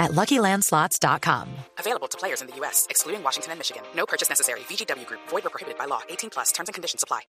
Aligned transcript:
at 0.00 0.12
LuckyLandSlots.com. 0.12 1.46
Available 1.78 2.08
to 2.08 2.18
players 2.18 2.40
in 2.40 2.48
the 2.48 2.56
U.S., 2.56 2.86
excluding 2.90 3.22
Washington 3.22 3.52
and 3.52 3.60
Michigan. 3.60 3.82
No 3.94 4.06
purchase 4.06 4.28
necessary. 4.28 4.60
VGW 4.60 5.06
Group. 5.06 5.20
Void 5.28 5.46
or 5.46 5.50
prohibited 5.50 5.78
by 5.78 5.84
law. 5.84 6.00
18 6.08 6.30
plus. 6.30 6.50
Terms 6.52 6.68
and 6.68 6.74
conditions 6.74 7.04
apply. 7.04 7.20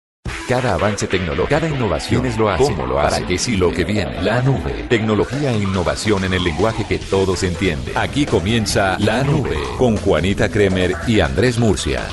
Cada 0.49 0.75
avance 0.75 1.07
tecnológico, 1.07 1.49
cada 1.49 1.69
innovación 1.69 2.27
es 2.27 2.37
lo 2.37 2.49
hace, 2.49 2.65
cómo 2.65 2.85
lo 2.85 2.99
hace, 2.99 3.17
para 3.19 3.27
qué 3.29 3.39
sí 3.39 3.57
lo 3.57 3.71
que 3.71 3.85
viene. 3.85 4.21
La 4.21 4.43
nube. 4.43 4.85
Tecnología 4.89 5.53
e 5.53 5.59
innovación 5.59 6.25
en 6.25 6.33
el 6.33 6.43
lenguaje 6.43 6.85
que 6.89 6.99
todos 6.99 7.45
entienden. 7.45 7.97
Aquí 7.97 8.27
comienza 8.27 8.97
La 8.99 9.23
Nube 9.23 9.57
con 9.79 9.97
Juanita 9.97 10.49
Kremer 10.49 10.97
y 11.07 11.21
Andrés 11.21 11.59
Murcia. 11.59 12.05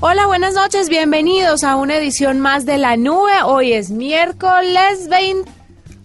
Hola, 0.00 0.26
buenas 0.26 0.54
noches, 0.54 0.88
bienvenidos 0.88 1.62
a 1.62 1.76
una 1.76 1.96
edición 1.96 2.40
más 2.40 2.66
de 2.66 2.78
La 2.78 2.96
Nube. 2.96 3.42
Hoy 3.44 3.72
es 3.72 3.90
miércoles 3.90 5.08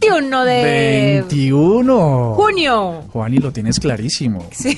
21 0.02 0.46
de 0.46 1.22
21. 1.30 2.34
junio. 2.36 3.02
Juan, 3.12 3.34
y 3.34 3.38
lo 3.38 3.52
tienes 3.52 3.80
clarísimo. 3.80 4.46
Sí, 4.52 4.78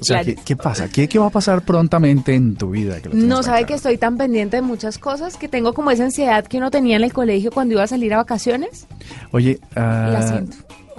O 0.00 0.04
sea. 0.04 0.24
¿qué, 0.24 0.34
qué 0.36 0.56
pasa? 0.56 0.88
¿Qué, 0.88 1.08
qué 1.08 1.18
va 1.18 1.26
a 1.26 1.30
pasar 1.30 1.62
prontamente 1.62 2.34
en 2.34 2.56
tu 2.56 2.70
vida? 2.70 3.00
que 3.00 3.08
No 3.10 3.42
sabe 3.42 3.64
que 3.66 3.74
estoy 3.74 3.98
tan 3.98 4.16
pendiente 4.16 4.56
de 4.56 4.62
muchas 4.62 4.98
cosas 4.98 5.36
que 5.36 5.48
tengo 5.48 5.72
como 5.74 5.90
esa 5.90 6.04
ansiedad 6.04 6.44
que 6.46 6.58
uno 6.58 6.70
tenía 6.70 6.96
en 6.96 7.04
el 7.04 7.12
colegio 7.12 7.50
cuando 7.50 7.74
iba 7.74 7.82
a 7.82 7.86
salir 7.86 8.12
a 8.14 8.18
vacaciones. 8.18 8.86
Oye, 9.30 9.60
ah, 9.76 10.10
La 10.12 10.28
siento. 10.28 10.56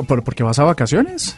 ¿por, 0.07 0.23
¿por 0.23 0.35
qué 0.35 0.43
vas 0.43 0.59
a 0.59 0.63
vacaciones? 0.63 1.35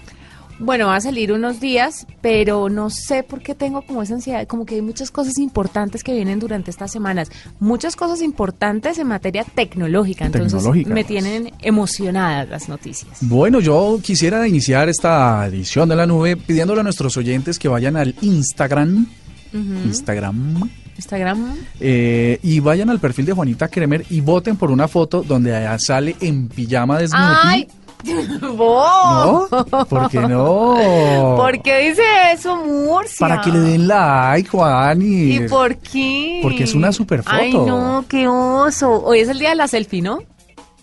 Bueno, 0.62 0.88
va 0.88 0.96
a 0.98 1.02
salir 1.02 1.32
unos 1.34 1.60
días, 1.60 2.06
pero 2.22 2.70
no 2.70 2.90
sé 2.90 3.24
por 3.24 3.42
qué 3.42 3.56
tengo 3.56 3.82
como 3.82 4.04
esa 4.04 4.14
ansiedad, 4.14 4.48
como 4.48 4.66
que 4.66 4.76
hay 4.76 4.82
muchas 4.82 5.10
cosas 5.10 5.38
importantes 5.40 6.04
que 6.04 6.14
vienen 6.14 6.40
durante 6.40 6.70
estas 6.70 6.92
semanas, 6.92 7.30
muchas 7.60 7.96
cosas 7.96 8.22
importantes 8.22 8.98
en 9.00 9.08
materia 9.08 9.44
tecnológica, 9.44 10.26
entonces 10.26 10.54
Tecnológica. 10.54 10.94
me 10.94 11.04
tienen 11.04 11.52
emocionadas 11.62 12.48
las 12.50 12.70
noticias. 12.70 13.18
Bueno, 13.22 13.60
yo 13.60 14.00
quisiera 14.04 14.48
iniciar 14.48 14.88
esta 14.88 15.46
edición 15.48 15.90
de 15.90 15.96
la 15.96 16.06
nube 16.06 16.38
pidiéndole 16.38 16.82
a 16.82 16.84
nuestros 16.84 17.18
oyentes 17.18 17.58
que 17.58 17.68
vayan 17.68 17.96
al 17.96 18.16
Instagram. 18.22 19.08
Instagram. 19.54 20.70
Instagram. 20.96 21.56
eh, 21.80 22.40
y 22.44 22.60
vayan 22.60 22.90
al 22.90 23.00
perfil 23.00 23.26
de 23.26 23.34
Juanita 23.34 23.68
Kremer 23.68 24.06
y 24.10 24.22
voten 24.22 24.56
por 24.56 24.70
una 24.70 24.88
foto 24.88 25.24
donde 25.24 25.68
sale 25.80 26.16
en 26.22 26.48
pijama 26.48 27.00
de 27.00 27.10
¡Ay! 27.12 27.68
¡Vos! 28.56 29.50
¿No? 29.52 29.66
¿Por 29.86 30.10
qué 30.10 30.20
no? 30.20 30.76
¿Por 31.38 31.62
qué 31.62 31.90
dice 31.90 32.04
eso, 32.34 32.56
Murcia? 32.58 33.18
Para 33.28 33.42
que 33.42 33.52
le 33.52 33.60
den 33.60 33.88
like, 33.88 34.50
Juan. 34.50 35.02
Y, 35.02 35.36
¿Y 35.36 35.40
por 35.48 35.76
qué? 35.78 36.40
Porque 36.44 36.64
es 36.64 36.74
una 36.74 36.92
super 36.92 37.24
foto. 37.24 37.36
Ay, 37.36 37.54
no, 37.54 38.06
qué 38.08 38.28
oso. 38.28 39.04
Hoy 39.04 39.20
es 39.20 39.30
el 39.30 39.40
día 39.40 39.50
de 39.50 39.56
la 39.56 39.68
selfie, 39.68 40.02
¿no? 40.02 40.20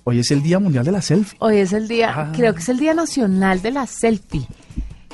Hoy 0.05 0.20
es 0.20 0.30
el 0.30 0.42
Día 0.42 0.58
Mundial 0.58 0.86
de 0.86 0.92
la 0.92 1.02
Selfie. 1.02 1.36
Hoy 1.39 1.58
es 1.58 1.74
el 1.74 1.86
día, 1.86 2.14
Ah. 2.16 2.33
creo 2.34 2.55
que 2.55 2.61
es 2.61 2.69
el 2.70 2.78
Día 2.78 2.94
Nacional 2.94 3.61
de 3.61 3.72
la 3.72 3.86
Selfie. 3.86 4.46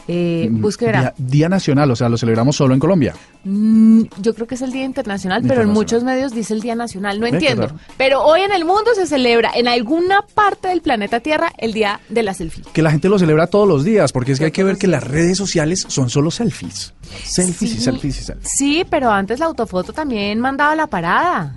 Eh, 0.06 0.48
busque 0.50 0.86
verá. 0.86 1.00
Día, 1.00 1.14
Día 1.16 1.48
Nacional, 1.48 1.90
o 1.90 1.96
sea, 1.96 2.08
lo 2.08 2.18
celebramos 2.18 2.56
solo 2.56 2.74
en 2.74 2.80
Colombia. 2.80 3.14
Mm, 3.44 4.02
yo 4.20 4.34
creo 4.34 4.46
que 4.46 4.54
es 4.54 4.62
el 4.62 4.70
Día 4.72 4.84
Internacional, 4.84 5.42
pero 5.46 5.62
en 5.62 5.70
muchos 5.70 6.04
medios 6.04 6.32
dice 6.34 6.52
el 6.54 6.60
Día 6.60 6.74
Nacional. 6.74 7.20
No 7.20 7.26
entiendo. 7.26 7.70
Pero 7.96 8.22
hoy 8.22 8.40
en 8.42 8.52
el 8.52 8.64
mundo 8.64 8.90
se 8.94 9.06
celebra 9.06 9.50
en 9.54 9.66
alguna 9.68 10.20
parte 10.34 10.68
del 10.68 10.82
planeta 10.82 11.20
Tierra 11.20 11.52
el 11.58 11.72
Día 11.72 12.00
de 12.08 12.22
la 12.22 12.34
Selfie. 12.34 12.64
Que 12.72 12.82
la 12.82 12.90
gente 12.90 13.08
lo 13.08 13.18
celebra 13.18 13.46
todos 13.46 13.66
los 13.66 13.84
días, 13.84 14.12
porque 14.12 14.32
es 14.32 14.38
que 14.38 14.46
hay 14.46 14.52
que 14.52 14.64
ver 14.64 14.76
que 14.76 14.86
las 14.86 15.02
redes 15.04 15.38
sociales 15.38 15.84
son 15.88 16.10
solo 16.10 16.30
selfies. 16.30 16.92
Selfies 17.24 17.74
y 17.74 17.80
selfies 17.80 18.20
y 18.20 18.24
selfies. 18.24 18.50
Sí, 18.56 18.84
pero 18.88 19.10
antes 19.10 19.38
la 19.40 19.46
autofoto 19.46 19.92
también 19.92 20.38
mandaba 20.40 20.74
la 20.76 20.86
parada. 20.86 21.56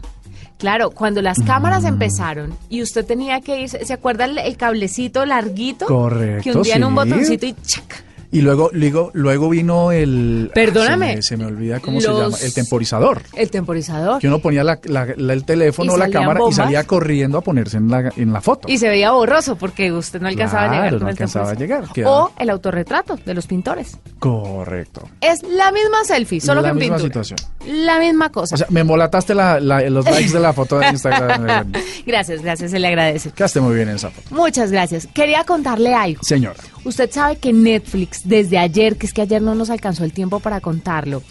Claro, 0.57 0.89
cuando 0.89 1.21
las 1.21 1.37
cámaras 1.39 1.83
Mm. 1.83 1.87
empezaron 1.87 2.57
y 2.69 2.81
usted 2.81 3.05
tenía 3.05 3.41
que 3.41 3.61
ir, 3.61 3.69
¿se 3.69 3.93
acuerda 3.93 4.25
el, 4.25 4.57
cablecito 4.57 5.23
larguito? 5.25 5.85
Correcto, 5.85 6.43
Que 6.43 6.57
hundían 6.57 6.83
un 6.83 6.89
sí. 6.91 6.95
botoncito 6.95 7.45
y 7.45 7.55
¡chac! 7.63 8.03
Y 8.29 8.41
luego, 8.41 8.69
luego, 8.73 9.09
luego 9.13 9.49
vino 9.49 9.91
el... 9.93 10.51
Perdóname. 10.53 11.09
Se 11.11 11.15
me, 11.15 11.21
se 11.21 11.37
me 11.37 11.45
olvida 11.45 11.79
cómo 11.79 12.01
se 12.01 12.07
llama. 12.07 12.35
El 12.41 12.53
temporizador. 12.53 13.21
El 13.33 13.49
temporizador. 13.49 14.19
Que 14.19 14.27
uno 14.27 14.39
ponía 14.39 14.63
la- 14.65 14.79
la- 14.83 15.07
la- 15.15 15.33
el 15.33 15.45
teléfono 15.45 15.95
la 15.95 16.09
cámara 16.09 16.41
y 16.49 16.53
salía 16.53 16.83
corriendo 16.83 17.37
a 17.37 17.41
ponerse 17.41 17.77
en 17.77 17.89
la, 17.89 18.11
en 18.17 18.33
la 18.33 18.41
foto. 18.41 18.67
Y 18.69 18.77
se 18.79 18.89
veía 18.89 19.11
borroso 19.11 19.55
porque 19.55 19.91
usted 19.93 20.19
no 20.19 20.27
alcanzaba 20.27 20.63
a 20.65 20.71
llegar. 20.73 20.89
con 20.91 20.99
no 21.03 21.07
alcanzaba 21.07 21.51
a 21.51 21.53
llegar, 21.53 21.85
quedaba- 21.93 22.23
O 22.25 22.31
el 22.37 22.49
autorretrato 22.49 23.17
de 23.25 23.33
los 23.33 23.47
pintores. 23.47 23.97
Correcto. 24.19 25.07
Es 25.21 25.41
la 25.43 25.71
misma 25.71 26.03
selfie, 26.03 26.41
solo 26.41 26.61
La 26.61 26.67
que 26.67 26.71
en 26.73 26.77
misma 26.79 26.97
pintura. 26.97 27.23
situación. 27.23 27.51
La 27.85 27.99
misma 27.99 28.29
cosa. 28.29 28.55
O 28.55 28.57
sea, 28.57 28.67
me 28.69 28.81
embolataste 28.81 29.33
la- 29.35 29.59
la- 29.61 29.89
los 29.89 30.03
likes 30.05 30.33
de 30.33 30.39
la 30.41 30.51
foto 30.53 30.79
de 30.79 30.89
Instagram. 30.89 31.71
gracias, 32.05 32.41
gracias, 32.41 32.71
se 32.71 32.79
le 32.79 32.87
agradece. 32.87 33.31
Quedaste 33.31 33.61
muy 33.61 33.75
bien 33.75 33.87
en 33.89 33.95
esa 33.95 34.09
foto. 34.09 34.35
Muchas 34.35 34.71
gracias. 34.71 35.07
Quería 35.13 35.43
contarle 35.45 35.93
algo. 35.93 36.21
Señora. 36.23 36.59
Usted 36.87 37.11
sabe 37.11 37.35
que 37.35 37.51
Netflix, 37.51 38.21
desde 38.23 38.57
ayer, 38.57 38.95
que 38.95 39.07
es 39.07 39.13
que 39.13 39.21
ayer 39.21 39.41
no 39.41 39.55
nos 39.55 39.69
alcanzó 39.69 40.05
el 40.05 40.13
tiempo 40.13 40.39
para 40.39 40.61
contarlo, 40.61 41.21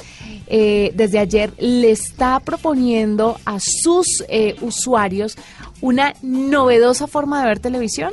eh, 0.48 0.92
desde 0.94 1.18
ayer 1.18 1.50
le 1.58 1.90
está 1.90 2.40
proponiendo 2.40 3.38
a 3.46 3.58
sus 3.58 4.22
eh, 4.28 4.54
usuarios 4.60 5.38
una 5.80 6.12
novedosa 6.20 7.06
forma 7.06 7.40
de 7.40 7.48
ver 7.48 7.58
televisión 7.58 8.12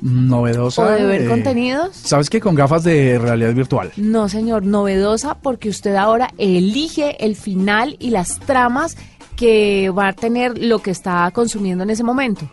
Novedosa. 0.00 0.82
o 0.82 0.90
de 0.92 1.04
ver 1.04 1.22
eh, 1.22 1.26
contenidos. 1.28 1.96
¿Sabes 1.96 2.30
qué? 2.30 2.40
Con 2.40 2.54
gafas 2.54 2.84
de 2.84 3.18
realidad 3.18 3.52
virtual. 3.52 3.90
No, 3.96 4.28
señor, 4.28 4.64
novedosa 4.64 5.34
porque 5.34 5.70
usted 5.70 5.96
ahora 5.96 6.30
elige 6.38 7.24
el 7.24 7.34
final 7.34 7.96
y 7.98 8.10
las 8.10 8.38
tramas 8.38 8.96
que 9.34 9.90
va 9.90 10.08
a 10.08 10.12
tener 10.12 10.56
lo 10.56 10.78
que 10.78 10.92
está 10.92 11.28
consumiendo 11.32 11.82
en 11.82 11.90
ese 11.90 12.04
momento. 12.04 12.48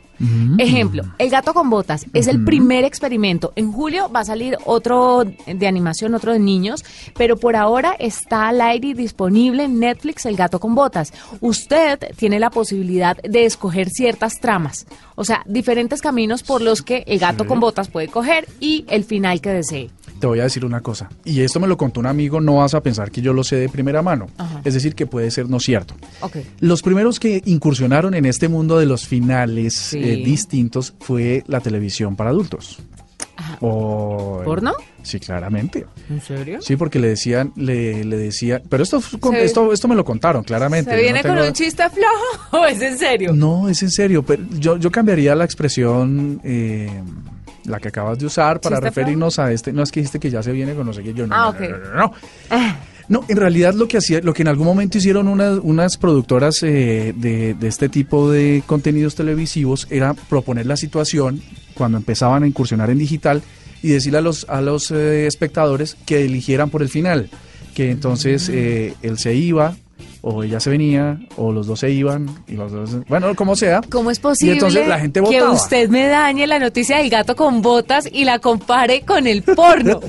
Ejemplo, 0.58 1.04
El 1.18 1.30
gato 1.30 1.54
con 1.54 1.70
botas 1.70 2.06
es 2.14 2.28
el 2.28 2.44
primer 2.44 2.84
experimento. 2.86 3.54
En 3.56 3.72
julio 3.72 4.10
va 4.10 4.22
a 4.22 4.26
salir 4.26 4.58
otro 4.66 5.24
de 5.46 5.68
animación, 5.68 6.16
otro 6.16 6.34
de 6.34 6.40
niños, 6.40 6.84
pero 7.16 7.38
por 7.38 7.56
ahora 7.56 7.96
está 8.00 8.48
al 8.48 8.62
aire 8.62 8.90
y 8.90 8.94
disponible 8.94 9.64
en 9.66 9.80
Netflix 9.80 10.26
El 10.26 10.36
gato 10.36 10.60
con 10.60 10.76
botas. 10.76 11.14
Usted 11.42 12.00
tiene 12.16 12.40
la 12.40 12.50
posibilidad 12.50 13.18
de 13.18 13.46
escoger 13.46 13.90
ciertas 13.90 14.40
tramas, 14.40 14.88
o 15.16 15.24
sea, 15.24 15.44
diferentes 15.46 16.02
caminos 16.02 16.44
por 16.44 16.62
los 16.62 16.82
que 16.82 17.04
el 17.08 17.20
gato 17.20 17.44
Sí. 17.44 17.48
con 17.48 17.60
botas 17.60 17.88
puede 17.90 18.08
coger 18.08 18.48
y 18.60 18.86
el 18.90 19.04
final 19.04 19.42
que 19.42 19.50
desee. 19.52 19.90
Te 20.20 20.28
voy 20.28 20.40
a 20.40 20.44
decir 20.44 20.66
una 20.66 20.82
cosa. 20.82 21.10
Y 21.26 21.42
esto 21.42 21.60
me 21.60 21.68
lo 21.68 21.78
contó 21.78 22.00
un 22.00 22.06
amigo, 22.08 22.42
no 22.42 22.56
vas 22.58 22.74
a 22.74 22.82
pensar 22.82 23.12
que 23.12 23.22
yo 23.22 23.34
lo 23.34 23.44
sé 23.44 23.56
de 23.58 23.70
primera 23.70 24.02
mano. 24.02 24.28
Ajá. 24.38 24.62
Es 24.64 24.74
decir, 24.74 24.96
que 24.96 25.06
puede 25.06 25.30
ser 25.32 25.50
no 25.50 25.60
cierto. 25.60 25.94
Los 26.60 26.82
primeros 26.82 27.20
que 27.20 27.42
incursionaron 27.46 28.14
en 28.14 28.26
este 28.26 28.48
mundo 28.48 28.78
de 28.80 28.86
los 28.86 29.08
finales 29.08 29.74
Sí. 29.76 30.00
eh, 30.00 30.16
distintos 30.18 30.94
fue 31.00 31.44
la 31.48 31.60
televisión 31.60 32.16
para 32.16 32.32
adultos. 32.32 32.80
O- 33.62 34.42
¿Porno? 34.44 34.74
Sí, 35.04 35.20
claramente. 35.20 35.86
¿En 36.10 36.22
serio? 36.22 36.60
Sí, 36.62 36.76
porque 36.76 37.00
le 37.00 37.10
decían, 37.10 37.54
le, 37.56 38.04
le 38.04 38.18
decía, 38.18 38.62
pero 38.68 38.84
esto, 38.84 39.00
con- 39.20 39.36
esto, 39.36 39.72
esto 39.72 39.88
me 39.88 39.96
lo 39.96 40.04
contaron 40.04 40.44
claramente. 40.44 40.92
¿Se 40.92 40.98
viene 40.98 41.20
no 41.20 41.24
tengo- 41.24 41.36
con 41.38 41.48
un 41.48 41.54
chiste 41.54 41.84
flojo 41.90 42.58
o 42.64 42.66
es 42.66 42.82
en 42.82 42.98
serio? 42.98 43.34
No, 43.34 43.70
es 43.70 43.82
en 43.84 43.92
serio. 43.92 44.24
Pero 44.24 44.44
yo, 44.60 44.78
yo 44.78 44.92
cambiaría 44.92 45.36
la 45.36 45.46
expresión, 45.46 46.42
eh, 46.44 46.90
la 47.68 47.80
que 47.80 47.90
acabas 47.90 48.18
de 48.18 48.26
usar, 48.26 48.60
para 48.60 48.78
¿Chiste 48.78 48.90
referirnos 48.90 49.38
a 49.40 49.52
este. 49.52 49.72
No 49.72 49.84
es 49.84 49.92
que 49.92 50.00
dijiste 50.00 50.20
que 50.20 50.30
ya 50.30 50.42
se 50.42 50.52
viene 50.52 50.74
con 50.74 50.88
no 50.88 50.94
sé 50.94 51.04
qué. 51.04 51.14
Yo 51.14 51.28
no. 51.28 51.36
Ah, 51.36 51.44
no, 51.44 51.50
ok. 51.50 51.60
no, 51.60 51.78
no, 51.78 51.94
no, 51.94 51.96
no. 52.00 52.78
No, 53.10 53.24
en 53.30 53.38
realidad 53.38 53.74
lo 53.74 53.88
que 53.88 53.98
hacía, 53.98 54.20
lo 54.22 54.34
que 54.34 54.42
en 54.42 54.50
algún 54.50 54.66
momento 54.66 54.98
hicieron 54.98 55.30
unas, 55.30 55.60
unas 55.64 55.98
productoras 55.98 56.62
eh, 56.64 57.14
de, 57.16 57.54
de 57.54 57.68
este 57.68 57.88
tipo 57.88 58.30
de 58.30 58.64
contenidos 58.66 59.16
televisivos 59.16 59.88
era 59.90 60.14
proponer 60.14 60.66
la 60.66 60.76
situación 60.76 61.42
cuando 61.74 61.98
empezaban 61.98 62.44
a 62.44 62.48
incursionar 62.48 62.90
en 62.90 62.98
digital 62.98 63.42
y 63.82 63.90
decirle 63.90 64.18
a 64.18 64.22
los 64.22 64.46
a 64.50 64.60
los 64.60 64.92
eh, 64.92 65.26
espectadores 65.26 65.96
que 66.06 66.26
eligieran 66.26 66.70
por 66.70 66.82
el 66.82 66.90
final, 66.90 67.30
que 67.76 67.92
entonces 67.92 68.50
eh, 68.50 68.94
él 69.02 69.18
se 69.18 69.36
iba 69.36 69.78
o 70.30 70.44
ella 70.44 70.60
se 70.60 70.70
venía 70.70 71.20
o 71.38 71.52
los 71.52 71.68
dos 71.68 71.80
se 71.80 71.90
iban 71.92 72.28
y 72.48 72.54
los 72.54 72.72
dos, 72.72 72.98
bueno, 73.08 73.34
como 73.36 73.56
sea. 73.56 73.82
¿Cómo 73.90 74.12
es 74.12 74.20
posible 74.20 74.54
Y 74.54 74.58
entonces 74.58 74.88
la 74.88 75.00
gente 75.00 75.22
que 75.22 75.26
votaba. 75.40 75.52
usted 75.54 75.90
me 75.90 76.08
dañe 76.08 76.46
la 76.48 76.60
noticia 76.60 76.98
del 76.98 77.10
gato 77.10 77.36
con 77.36 77.62
botas 77.62 78.08
y 78.12 78.26
la 78.26 78.40
compare 78.40 79.02
con 79.06 79.26
el 79.28 79.44
porno? 79.44 80.00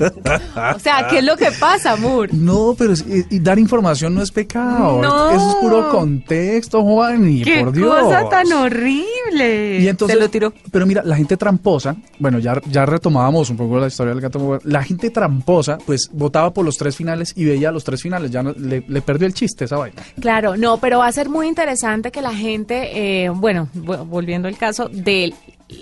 o 0.75 0.79
sea, 0.79 1.07
¿qué 1.09 1.19
es 1.19 1.23
lo 1.23 1.37
que 1.37 1.51
pasa, 1.59 1.95
Moore? 1.95 2.31
No, 2.33 2.75
pero 2.77 2.93
es- 2.93 3.05
y, 3.07 3.35
y 3.35 3.39
dar 3.39 3.57
información 3.59 4.13
no 4.15 4.21
es 4.21 4.31
pecado. 4.31 5.01
No. 5.01 5.29
Eso 5.31 5.49
es 5.49 5.55
puro 5.55 5.89
contexto, 5.89 6.83
Juan, 6.83 7.29
y 7.29 7.41
¡Qué 7.43 7.63
por 7.63 7.71
Dios. 7.73 7.95
cosa 7.99 8.27
tan 8.29 8.51
horrible! 8.53 9.79
Y 9.79 9.87
entonces, 9.87 10.15
Se 10.17 10.21
lo 10.21 10.29
tiró. 10.29 10.53
Pero 10.71 10.85
mira, 10.85 11.01
la 11.03 11.15
gente 11.15 11.37
tramposa, 11.37 11.95
bueno, 12.19 12.39
ya, 12.39 12.59
ya 12.69 12.85
retomábamos 12.85 13.49
un 13.49 13.57
poco 13.57 13.77
la 13.79 13.87
historia 13.87 14.13
del 14.13 14.21
gato. 14.21 14.59
La 14.63 14.83
gente 14.83 15.09
tramposa, 15.09 15.77
pues 15.85 16.09
votaba 16.11 16.53
por 16.53 16.65
los 16.65 16.77
tres 16.77 16.95
finales 16.95 17.33
y 17.35 17.45
veía 17.45 17.71
los 17.71 17.83
tres 17.83 18.01
finales, 18.01 18.31
ya 18.31 18.43
no- 18.43 18.53
le, 18.53 18.83
le 18.87 19.01
perdió 19.01 19.27
el 19.27 19.33
chiste 19.33 19.65
esa 19.65 19.77
vaina. 19.77 20.01
Claro, 20.19 20.57
no, 20.57 20.77
pero 20.77 20.99
va 20.99 21.07
a 21.07 21.11
ser 21.11 21.29
muy 21.29 21.47
interesante 21.47 22.11
que 22.11 22.21
la 22.21 22.33
gente, 22.33 23.23
eh, 23.25 23.29
bueno, 23.29 23.69
volviendo 23.73 24.47
al 24.47 24.57
caso 24.57 24.89
de 24.89 25.33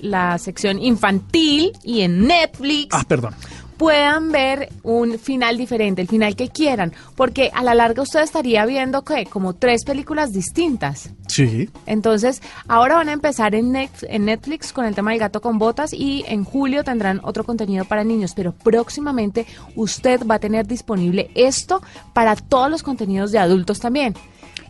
la 0.01 0.37
sección 0.37 0.79
infantil 0.79 1.71
y 1.83 2.01
en 2.01 2.27
Netflix. 2.27 2.89
Ah, 2.91 3.03
perdón 3.07 3.33
puedan 3.77 4.31
ver 4.31 4.69
un 4.83 5.19
final 5.19 5.57
diferente, 5.57 6.01
el 6.01 6.07
final 6.07 6.35
que 6.35 6.49
quieran, 6.49 6.93
porque 7.15 7.51
a 7.53 7.63
la 7.63 7.75
larga 7.75 8.01
usted 8.01 8.21
estaría 8.21 8.65
viendo 8.65 9.03
que 9.03 9.25
como 9.25 9.53
tres 9.53 9.85
películas 9.85 10.33
distintas. 10.33 11.11
Sí. 11.27 11.69
Entonces, 11.85 12.41
ahora 12.67 12.95
van 12.95 13.09
a 13.09 13.13
empezar 13.13 13.55
en, 13.55 13.71
Netflix 13.71 14.73
con 14.73 14.85
el 14.85 14.95
tema 14.95 15.11
del 15.11 15.19
gato 15.19 15.41
con 15.41 15.59
botas 15.59 15.93
y 15.93 16.23
en 16.27 16.43
julio 16.43 16.83
tendrán 16.83 17.19
otro 17.23 17.43
contenido 17.43 17.85
para 17.85 18.03
niños, 18.03 18.33
pero 18.35 18.51
próximamente 18.51 19.45
usted 19.75 20.25
va 20.25 20.35
a 20.35 20.39
tener 20.39 20.67
disponible 20.67 21.29
esto 21.35 21.81
para 22.13 22.35
todos 22.35 22.71
los 22.71 22.83
contenidos 22.83 23.31
de 23.31 23.39
adultos 23.39 23.79
también. 23.79 24.15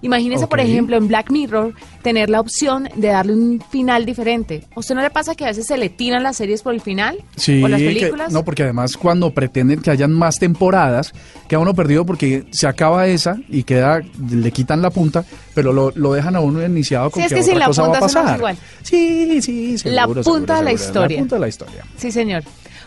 Imagínese, 0.01 0.47
por 0.47 0.59
ejemplo, 0.59 0.97
en 0.97 1.07
Black 1.07 1.31
Mirror, 1.31 1.73
tener 2.01 2.29
la 2.29 2.39
opción 2.39 2.87
de 2.95 3.07
darle 3.07 3.33
un 3.33 3.63
final 3.71 4.05
diferente. 4.05 4.63
¿A 4.75 4.79
usted 4.79 4.95
no 4.95 5.01
le 5.01 5.09
pasa 5.09 5.35
que 5.35 5.45
a 5.45 5.47
veces 5.47 5.65
se 5.65 5.77
le 5.77 5.89
tiran 5.89 6.23
las 6.23 6.37
series 6.37 6.61
por 6.61 6.73
el 6.73 6.81
final? 6.81 7.17
Sí, 7.35 7.63
¿O 7.63 7.67
las 7.67 7.81
películas? 7.81 8.31
no, 8.31 8.43
porque 8.43 8.63
además 8.63 8.97
cuando 8.97 9.31
pretenden 9.31 9.81
que 9.81 9.91
hayan 9.91 10.11
más 10.11 10.39
temporadas, 10.39 11.13
queda 11.47 11.59
uno 11.59 11.73
perdido 11.73 12.05
porque 12.05 12.45
se 12.51 12.67
acaba 12.67 13.07
esa 13.07 13.37
y 13.49 13.63
queda, 13.63 14.01
le 14.29 14.51
quitan 14.51 14.81
la 14.81 14.89
punta, 14.89 15.25
pero 15.53 15.73
lo, 15.73 16.13
dejan 16.13 16.35
a 16.35 16.39
uno 16.39 16.63
iniciado 16.65 17.09
con 17.09 17.23
sí, 17.23 17.29
que, 17.29 17.39
es 17.39 17.45
que 17.45 17.51
otra 17.51 17.59
la 17.59 17.65
cosa 17.65 17.83
punta 17.83 17.99
va 17.99 18.05
a 18.05 18.07
pasar. 18.07 18.37
Igual. 18.37 18.57
Sí, 18.83 19.41
sí, 19.41 19.77
seguro, 19.77 19.95
La 19.95 20.23
punta 20.23 20.57
de 20.57 20.63
la 20.63 20.73
historia. 20.73 21.17
La 21.17 21.21
punta 21.21 21.35
de 21.35 21.41
la 21.41 21.47
historia. 21.47 21.85
Sí, 21.97 22.11
señor. 22.11 22.43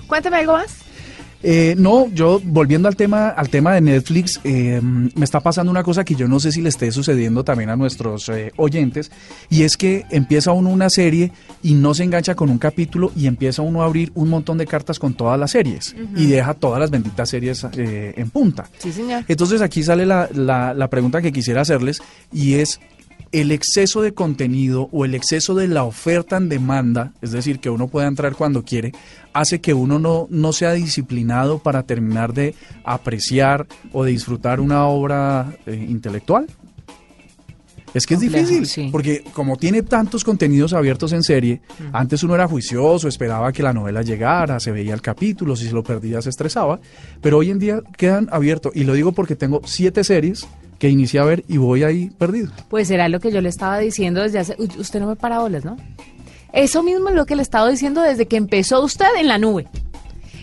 Cuéntame 0.06 0.38
algo 0.38 0.55
más. 0.55 0.90
Eh, 1.43 1.75
no, 1.79 2.09
yo 2.13 2.41
volviendo 2.45 2.87
al 2.87 2.97
tema, 2.97 3.29
al 3.29 3.49
tema 3.49 3.75
de 3.75 3.81
Netflix, 3.81 4.41
eh, 4.45 4.81
me 4.83 5.25
está 5.25 5.41
pasando 5.41 5.71
una 5.71 5.83
cosa 5.83 6.05
que 6.05 6.15
yo 6.15 6.29
no 6.29 6.39
sé 6.39 6.53
si 6.53 6.61
le 6.61 6.69
esté 6.69 6.93
sucediendo 6.93 7.45
también 7.45 7.71
a 7.71 7.77
nuestros 7.77 8.29
eh, 8.29 8.53
oyentes, 8.57 9.11
y 9.49 9.63
es 9.63 9.77
que 9.77 10.05
empieza 10.11 10.53
uno 10.53 10.71
una 10.71 10.91
serie 10.91 11.33
y 11.63 11.75
no 11.75 11.95
se 11.95 12.05
engancha 12.05 12.35
con 12.35 12.51
un 12.51 12.59
capítulo 12.59 13.11
y 13.17 13.27
empieza 13.27 13.63
uno 13.63 13.83
a 13.83 13.87
abrir 13.87 14.13
un 14.15 14.29
montón 14.29 14.59
de 14.59 14.67
cartas 14.67 14.99
con 14.99 15.15
todas 15.15 15.39
las 15.39 15.53
series 15.53 15.95
y 16.17 16.27
deja 16.27 16.55
todas 16.55 16.79
las 16.79 16.91
benditas 16.91 17.29
series 17.29 17.67
en 17.75 18.31
punta. 18.31 18.69
Sí, 18.79 18.93
señor. 18.93 19.25
Entonces 19.27 19.61
aquí 19.61 19.83
sale 19.83 20.07
la, 20.07 20.29
la, 20.35 20.75
la 20.75 20.89
pregunta 20.89 21.23
que 21.23 21.33
quisiera 21.33 21.63
hacerles 21.63 22.01
y 22.33 22.55
es 22.55 22.81
el 23.32 23.53
exceso 23.53 24.03
de 24.03 24.12
contenido 24.12 24.88
o 24.93 25.05
el 25.05 25.15
exceso 25.15 25.55
de 25.55 25.69
la 25.69 25.85
oferta 25.85 26.37
en 26.37 26.49
demanda, 26.49 27.12
es 27.23 27.31
decir, 27.31 27.61
que 27.61 27.71
uno 27.71 27.88
pueda 27.88 28.09
entrar 28.09 28.35
cuando 28.35 28.65
quiere, 28.65 28.93
hace 29.32 29.61
que 29.61 29.73
uno 29.73 29.99
no, 29.99 30.27
no 30.31 30.53
sea 30.53 30.73
disciplinado 30.73 31.61
para 31.61 31.85
terminar 31.85 32.32
de 32.32 32.55
apreciar 32.85 33.67
o 33.93 34.05
de 34.05 34.11
disfrutar 34.12 34.61
una 34.61 34.87
obra 34.87 35.56
eh, 35.67 35.75
intelectual? 35.88 36.47
Es 37.93 38.06
que 38.06 38.15
es 38.15 38.21
difícil, 38.21 38.91
porque 38.93 39.25
como 39.32 39.56
tiene 39.56 39.82
tantos 39.82 40.23
contenidos 40.23 40.73
abiertos 40.73 41.12
en 41.12 41.25
serie, 41.25 41.61
antes 41.93 42.23
uno 42.23 42.37
era 42.37 42.47
juicioso, 42.47 43.09
esperaba 43.09 43.53
que 43.53 43.65
la 43.65 43.73
novela 43.73 44.03
llegara, 44.03 44.61
se 44.61 44.71
veía 44.71 44.94
el 44.94 45.03
capítulo, 45.03 45.56
si 45.56 45.67
se 45.67 45.73
lo 45.73 45.82
perdía 45.82 46.23
se 46.23 46.31
estresaba, 46.31 46.81
pero 47.21 47.38
hoy 47.38 47.50
en 47.50 47.59
día 47.59 47.82
quedan 47.97 48.29
abiertos, 48.31 48.73
y 48.77 48.85
lo 48.85 48.93
digo 48.93 49.11
porque 49.11 49.35
tengo 49.35 49.61
siete 49.65 50.05
series 50.05 50.47
que 50.81 50.88
inicié 50.88 51.21
a 51.21 51.25
ver 51.25 51.44
y 51.47 51.59
voy 51.59 51.85
ahí 51.85 52.11
perdido. 52.19 52.50
Pues 52.71 52.88
será 52.88 53.09
lo 53.11 53.21
que 53.21 53.31
yo 53.31 53.43
le 53.43 53.50
estaba 53.50 53.79
diciendo 53.79 54.23
desde 54.23 54.38
hace... 54.38 54.56
usted 54.79 54.99
no 54.99 55.09
me 55.09 55.15
para 55.15 55.38
bolas, 55.38 55.62
¿no? 55.62 55.77
Eso 56.55 56.82
mismo 56.82 57.11
es 57.11 57.15
lo 57.15 57.27
que 57.27 57.37
le 57.37 57.43
estaba 57.43 57.69
diciendo 57.69 58.00
desde 58.00 58.27
que 58.27 58.37
empezó 58.37 58.82
usted 58.82 59.06
en 59.19 59.29
la 59.29 59.37
nube. 59.37 59.69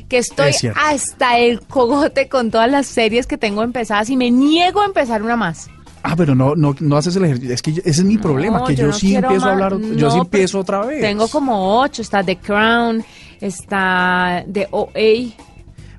Que 0.07 0.19
estoy 0.19 0.53
hasta 0.75 1.39
el 1.39 1.61
cogote 1.61 2.29
con 2.29 2.51
todas 2.51 2.69
las 2.69 2.85
series 2.85 3.25
que 3.25 3.37
tengo 3.37 3.63
empezadas 3.63 4.11
y 4.11 4.15
me 4.15 4.29
niego 4.29 4.81
a 4.81 4.85
empezar 4.85 5.23
una 5.23 5.35
más. 5.35 5.69
Ah, 6.03 6.15
pero 6.15 6.35
no, 6.35 6.55
no, 6.55 6.75
no 6.79 6.97
haces 6.97 7.15
el 7.15 7.25
ejercicio. 7.25 7.53
Es 7.55 7.61
que 7.63 7.71
ese 7.71 7.89
es 7.89 8.03
mi 8.03 8.19
problema, 8.19 8.63
que 8.63 8.75
yo, 8.75 8.93
sí 8.93 9.15
empiezo 9.15 9.47
a 9.47 9.53
hablar, 9.53 9.77
yo 9.79 10.11
sí 10.11 10.19
empiezo 10.19 10.59
otra 10.59 10.85
vez. 10.85 11.01
Tengo 11.01 11.27
como 11.27 11.81
ocho, 11.81 12.03
está 12.03 12.23
The 12.23 12.37
Crown, 12.37 13.03
está 13.41 14.45
The 14.49 14.67
OA. 14.69 15.33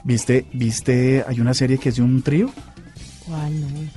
¿Viste, 0.04 0.46
viste, 0.52 1.24
hay 1.26 1.40
una 1.40 1.52
serie 1.52 1.76
que 1.76 1.88
es 1.88 1.96
de 1.96 2.02
un 2.02 2.22
trío? 2.22 2.50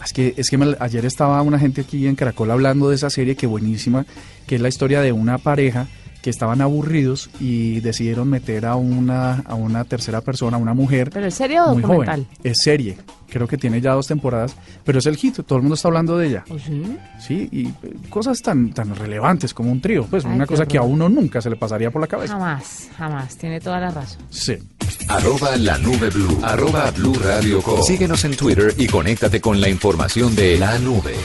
Es 0.04 0.14
que, 0.14 0.34
es 0.38 0.50
que 0.50 0.76
ayer 0.80 1.06
estaba 1.06 1.42
una 1.42 1.60
gente 1.60 1.82
aquí 1.82 2.08
en 2.08 2.16
Caracol 2.16 2.52
hablando 2.52 2.90
de 2.90 2.96
esa 2.96 3.10
serie 3.10 3.36
que 3.36 3.48
buenísima, 3.48 4.06
que 4.48 4.56
es 4.56 4.62
la 4.62 4.70
historia 4.70 5.02
de 5.02 5.12
una 5.12 5.38
pareja 5.38 5.88
que 6.22 6.30
estaban 6.30 6.62
aburridos 6.62 7.30
y 7.40 7.80
decidieron 7.80 8.30
meter 8.30 8.66
a 8.66 8.76
una, 8.76 9.40
a 9.40 9.56
una 9.56 9.84
tercera 9.86 10.22
persona, 10.22 10.58
una 10.58 10.74
mujer. 10.74 11.10
¿Pero 11.12 11.28
es 11.28 11.34
serie 11.34 11.62
o 11.62 11.76
documental? 11.76 12.28
Es 12.44 12.62
serie. 12.62 12.98
Creo 13.30 13.48
que 13.48 13.58
tiene 13.58 13.80
ya 13.80 13.94
dos 13.94 14.08
temporadas, 14.08 14.56
pero 14.84 15.00
es 15.00 15.06
el 15.06 15.16
hit, 15.16 15.36
todo 15.46 15.56
el 15.56 15.62
mundo 15.62 15.76
está 15.76 15.88
hablando 15.88 16.18
de 16.18 16.28
ella. 16.28 16.44
¿Oh, 16.50 16.60
sí? 16.60 16.98
Sí, 17.18 17.48
y 17.50 17.68
eh, 17.68 17.96
cosas 18.10 18.42
tan, 18.42 18.74
tan 18.74 18.94
relevantes 18.94 19.54
como 19.54 19.72
un 19.72 19.80
trío, 19.80 20.06
pues 20.06 20.26
una 20.26 20.46
cosa 20.46 20.66
que 20.66 20.78
a 20.78 20.82
uno 20.82 21.08
nunca 21.08 21.42
se 21.42 21.50
le 21.50 21.56
pasaría 21.56 21.92
por 21.92 22.02
la 22.02 22.08
cabeza. 22.08 22.34
Jamás, 22.34 22.90
jamás, 22.98 23.38
tiene 23.38 23.62
toda 23.62 23.80
la 23.80 23.90
razón. 23.90 24.22
Sí. 24.30 24.58
Arroba 25.08 25.56
la 25.56 25.78
nube 25.78 26.10
blue, 26.10 26.40
arroba 26.44 26.92
blue 26.92 27.14
radio 27.14 27.62
Síguenos 27.82 28.24
en 28.26 28.36
Twitter 28.36 28.74
y 28.78 28.88
conéctate 28.88 29.40
con 29.40 29.62
la 29.62 29.70
información 29.70 30.36
de 30.36 30.58
la 30.60 30.78
nube. 30.80 31.16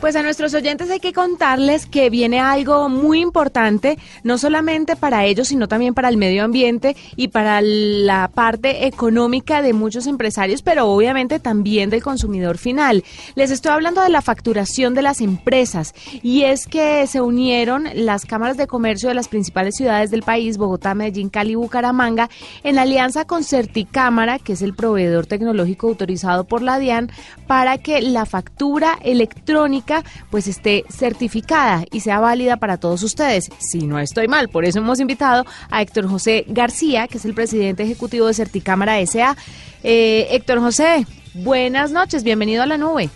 Pues 0.00 0.14
a 0.14 0.22
nuestros 0.22 0.52
oyentes 0.52 0.90
hay 0.90 1.00
que 1.00 1.14
contarles 1.14 1.86
que 1.86 2.10
viene 2.10 2.38
algo 2.38 2.88
muy 2.90 3.20
importante, 3.20 3.98
no 4.22 4.36
solamente 4.36 4.94
para 4.94 5.24
ellos, 5.24 5.48
sino 5.48 5.68
también 5.68 5.94
para 5.94 6.10
el 6.10 6.18
medio 6.18 6.44
ambiente 6.44 6.94
y 7.16 7.28
para 7.28 7.60
la 7.62 8.28
parte 8.28 8.86
económica 8.86 9.62
de 9.62 9.72
muchos 9.72 10.06
empresarios, 10.06 10.60
pero 10.60 10.86
obviamente 10.88 11.40
también 11.40 11.88
del 11.88 12.02
consumidor 12.02 12.58
final. 12.58 13.04
Les 13.36 13.50
estoy 13.50 13.72
hablando 13.72 14.02
de 14.02 14.10
la 14.10 14.20
facturación 14.20 14.94
de 14.94 15.02
las 15.02 15.22
empresas 15.22 15.94
y 16.22 16.42
es 16.42 16.66
que 16.66 17.06
se 17.06 17.22
unieron 17.22 17.88
las 17.94 18.26
cámaras 18.26 18.58
de 18.58 18.66
comercio 18.66 19.08
de 19.08 19.14
las 19.14 19.28
principales 19.28 19.76
ciudades 19.76 20.10
del 20.10 20.22
país, 20.22 20.58
Bogotá, 20.58 20.94
Medellín, 20.94 21.30
Cali, 21.30 21.54
Bucaramanga, 21.54 22.28
en 22.64 22.78
alianza 22.78 23.24
con 23.24 23.44
Certicámara, 23.44 24.38
que 24.38 24.52
es 24.52 24.62
el 24.62 24.74
proveedor 24.74 25.26
tecnológico 25.26 25.88
autorizado 25.88 26.44
por 26.44 26.60
la 26.60 26.78
DIAN, 26.78 27.10
para 27.46 27.78
que 27.78 28.02
la 28.02 28.26
factura 28.26 28.98
electrónica 29.02 29.85
pues 30.30 30.46
esté 30.48 30.84
certificada 30.88 31.84
y 31.90 32.00
sea 32.00 32.20
válida 32.20 32.56
para 32.56 32.76
todos 32.76 33.02
ustedes. 33.02 33.50
Si 33.58 33.86
no 33.86 33.98
estoy 33.98 34.28
mal, 34.28 34.48
por 34.48 34.64
eso 34.64 34.78
hemos 34.78 35.00
invitado 35.00 35.44
a 35.70 35.82
Héctor 35.82 36.08
José 36.08 36.44
García, 36.48 37.08
que 37.08 37.18
es 37.18 37.24
el 37.24 37.34
presidente 37.34 37.82
ejecutivo 37.82 38.26
de 38.26 38.34
Certicámara 38.34 39.04
SA. 39.06 39.36
Eh, 39.82 40.28
Héctor 40.30 40.60
José, 40.60 41.06
buenas 41.34 41.90
noches, 41.90 42.24
bienvenido 42.24 42.62
a 42.62 42.66
la 42.66 42.78
nube. 42.78 43.10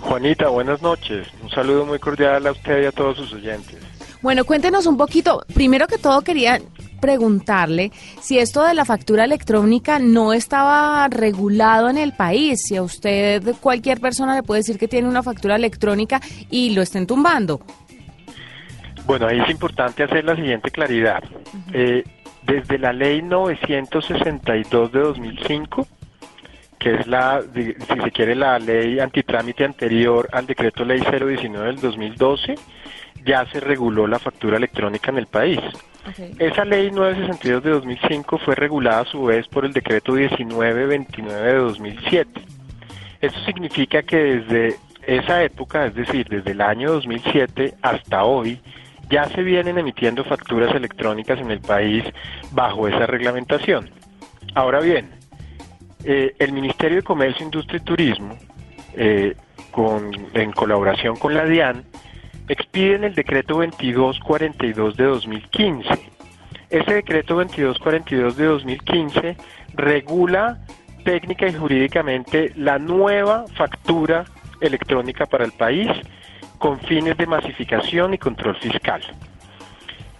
Juanita, 0.00 0.48
buenas 0.48 0.82
noches. 0.82 1.26
Un 1.42 1.50
saludo 1.50 1.84
muy 1.84 1.98
cordial 1.98 2.46
a 2.46 2.52
usted 2.52 2.82
y 2.82 2.86
a 2.86 2.92
todos 2.92 3.16
sus 3.16 3.32
oyentes. 3.32 3.76
Bueno, 4.22 4.44
cuéntenos 4.44 4.86
un 4.86 4.96
poquito. 4.96 5.44
Primero 5.54 5.86
que 5.86 5.98
todo 5.98 6.20
quería 6.22 6.60
preguntarle 7.06 7.92
si 8.20 8.40
esto 8.40 8.64
de 8.64 8.74
la 8.74 8.84
factura 8.84 9.22
electrónica 9.22 10.00
no 10.00 10.32
estaba 10.32 11.06
regulado 11.06 11.88
en 11.88 11.98
el 11.98 12.12
país, 12.12 12.62
si 12.66 12.74
a 12.74 12.82
usted 12.82 13.54
cualquier 13.60 14.00
persona 14.00 14.34
le 14.34 14.42
puede 14.42 14.62
decir 14.62 14.76
que 14.76 14.88
tiene 14.88 15.08
una 15.08 15.22
factura 15.22 15.54
electrónica 15.54 16.20
y 16.50 16.74
lo 16.74 16.82
estén 16.82 17.06
tumbando. 17.06 17.60
Bueno, 19.06 19.28
ahí 19.28 19.38
es 19.38 19.48
importante 19.50 20.02
hacer 20.02 20.24
la 20.24 20.34
siguiente 20.34 20.72
claridad. 20.72 21.22
Eh, 21.72 22.02
desde 22.42 22.76
la 22.76 22.92
ley 22.92 23.22
962 23.22 24.90
de 24.90 24.98
2005, 24.98 25.86
que 26.76 26.94
es 26.96 27.06
la, 27.06 27.40
si 27.54 27.72
se 28.02 28.10
quiere, 28.10 28.34
la 28.34 28.58
ley 28.58 28.98
antitrámite 28.98 29.64
anterior 29.64 30.28
al 30.32 30.44
decreto 30.44 30.84
ley 30.84 31.00
019 31.00 31.66
del 31.66 31.80
2012, 31.80 32.56
ya 33.24 33.46
se 33.52 33.60
reguló 33.60 34.08
la 34.08 34.18
factura 34.18 34.56
electrónica 34.56 35.12
en 35.12 35.18
el 35.18 35.28
país. 35.28 35.60
Esa 36.38 36.64
ley 36.64 36.90
962 36.90 37.62
de 37.62 37.70
2005 37.70 38.38
fue 38.38 38.54
regulada 38.54 39.00
a 39.00 39.04
su 39.06 39.24
vez 39.24 39.46
por 39.48 39.64
el 39.64 39.72
decreto 39.72 40.12
1929 40.12 41.52
de 41.52 41.58
2007. 41.58 42.40
Eso 43.20 43.40
significa 43.44 44.02
que 44.02 44.16
desde 44.16 44.76
esa 45.06 45.42
época, 45.42 45.86
es 45.86 45.94
decir, 45.94 46.28
desde 46.28 46.52
el 46.52 46.60
año 46.60 46.92
2007 46.92 47.74
hasta 47.82 48.24
hoy, 48.24 48.60
ya 49.08 49.28
se 49.28 49.42
vienen 49.42 49.78
emitiendo 49.78 50.24
facturas 50.24 50.74
electrónicas 50.74 51.38
en 51.40 51.50
el 51.50 51.60
país 51.60 52.04
bajo 52.52 52.88
esa 52.88 53.06
reglamentación. 53.06 53.90
Ahora 54.54 54.80
bien, 54.80 55.10
eh, 56.04 56.34
el 56.38 56.52
Ministerio 56.52 56.98
de 56.98 57.02
Comercio, 57.02 57.44
Industria 57.44 57.78
y 57.78 57.84
Turismo, 57.84 58.36
eh, 58.94 59.34
con, 59.70 60.10
en 60.34 60.52
colaboración 60.52 61.16
con 61.16 61.34
la 61.34 61.44
DIAN, 61.44 61.84
expiden 62.48 63.04
el 63.04 63.14
decreto 63.14 63.54
2242 63.54 64.96
de 64.96 65.04
2015. 65.04 65.88
Ese 66.70 66.94
decreto 66.94 67.34
2242 67.36 68.36
de 68.36 68.44
2015 68.44 69.36
regula 69.74 70.58
técnica 71.04 71.46
y 71.46 71.54
jurídicamente 71.54 72.52
la 72.56 72.78
nueva 72.78 73.44
factura 73.56 74.24
electrónica 74.60 75.26
para 75.26 75.44
el 75.44 75.52
país 75.52 75.88
con 76.58 76.80
fines 76.80 77.16
de 77.16 77.26
masificación 77.26 78.14
y 78.14 78.18
control 78.18 78.56
fiscal. 78.56 79.02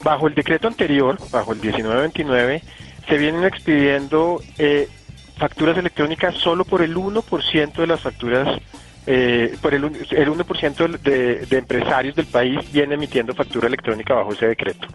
Bajo 0.04 0.28
el 0.28 0.35
decreto 0.35 0.68
anterior, 0.68 1.18
bajo 1.33 1.52
el 1.52 1.59
1929, 1.61 2.62
se 3.09 3.18
vienen 3.18 3.45
expidiendo 3.45 4.40
eh, 4.59 4.88
facturas 5.37 5.76
electrónicas 5.76 6.35
solo 6.37 6.64
por 6.64 6.83
el 6.83 6.95
1% 6.97 7.73
de 7.73 7.87
las 7.87 8.00
facturas 8.00 8.61
eh, 9.07 9.57
por 9.61 9.75
el, 9.75 9.85
el 9.85 10.29
1% 10.29 10.99
de, 10.99 11.47
de 11.47 11.59
empresarios 11.59 12.15
del 12.17 12.27
país 12.27 12.61
viene 12.73 12.95
emitiendo 12.95 13.35
factura 13.35 13.69
electrónica 13.69 14.15
bajo 14.15 14.33
ese 14.33 14.49
decreto. 14.49 14.89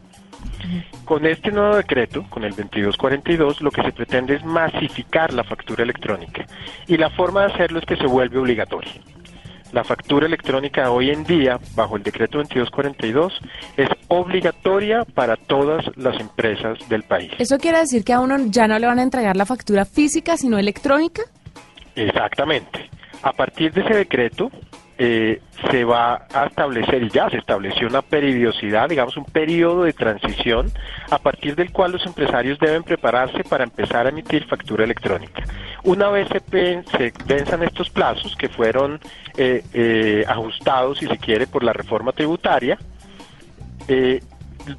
Con 1.06 1.26
este 1.26 1.52
nuevo 1.52 1.76
decreto, 1.76 2.26
con 2.30 2.44
el 2.44 2.52
2242, 2.52 3.62
lo 3.62 3.72
que 3.72 3.82
se 3.82 3.92
pretende 3.92 4.36
es 4.36 4.46
masificar 4.46 5.34
la 5.34 5.44
factura 5.44 5.84
electrónica. 5.84 6.46
Y 6.88 6.98
la 6.98 7.10
forma 7.10 7.42
de 7.42 7.54
hacerlo 7.54 7.80
es 7.80 7.86
que 7.86 7.98
se 7.98 8.06
vuelve 8.06 8.38
obligatoria. 8.38 8.94
La 9.74 9.84
factura 9.86 10.26
electrónica 10.26 10.92
hoy 10.92 11.12
en 11.12 11.24
día, 11.24 11.58
bajo 11.76 11.96
el 11.96 12.04
decreto 12.04 12.38
2242, 12.40 13.40
es 13.78 13.88
obligatoria 14.10 15.06
para 15.06 15.38
todas 15.38 15.86
las 15.96 16.20
empresas 16.20 16.78
del 16.90 17.04
país. 17.04 17.32
¿Eso 17.40 17.58
quiere 17.58 17.80
decir 17.80 18.04
que 18.04 18.12
a 18.12 18.20
uno 18.20 18.36
ya 18.48 18.68
no 18.68 18.78
le 18.78 18.88
van 18.88 19.00
a 19.00 19.04
entregar 19.04 19.38
la 19.38 19.46
factura 19.46 19.86
física, 19.86 20.36
sino 20.36 20.60
electrónica? 20.60 21.24
Exactamente. 21.96 22.91
A 23.24 23.34
partir 23.34 23.72
de 23.74 23.82
ese 23.82 23.94
decreto, 23.94 24.52
eh, 24.98 25.42
se 25.70 25.84
va 25.84 26.28
a 26.34 26.46
establecer, 26.46 27.02
y 27.04 27.10
ya 27.10 27.30
se 27.30 27.38
estableció 27.38 27.88
una 27.88 28.02
periodicidad, 28.02 28.90
digamos 28.90 29.18
un 29.18 29.26
periodo 29.26 29.84
de 29.84 29.94
transición, 29.94 30.72
a 31.10 31.18
partir 31.18 31.56
del 31.56 31.72
cual 31.72 31.92
los 31.94 32.06
empresarios 32.06 32.60
deben 32.60 32.84
prepararse 32.84 33.44
para 33.44 33.64
empezar 33.64 34.06
a 34.06 34.10
emitir 34.10 34.46
factura 34.46 34.84
electrónica. 34.84 35.44
Una 35.84 36.10
vez 36.10 36.28
se, 36.30 36.84
se 36.84 37.14
venzan 37.26 37.64
estos 37.64 37.90
plazos, 37.90 38.36
que 38.36 38.50
fueron 38.50 39.00
eh, 39.38 39.64
eh, 39.74 40.24
ajustados, 40.28 41.00
si 41.00 41.08
se 41.08 41.18
quiere, 41.18 41.48
por 41.48 41.64
la 41.64 41.74
reforma 41.74 42.12
tributaria, 42.12 42.78
eh, 43.88 44.22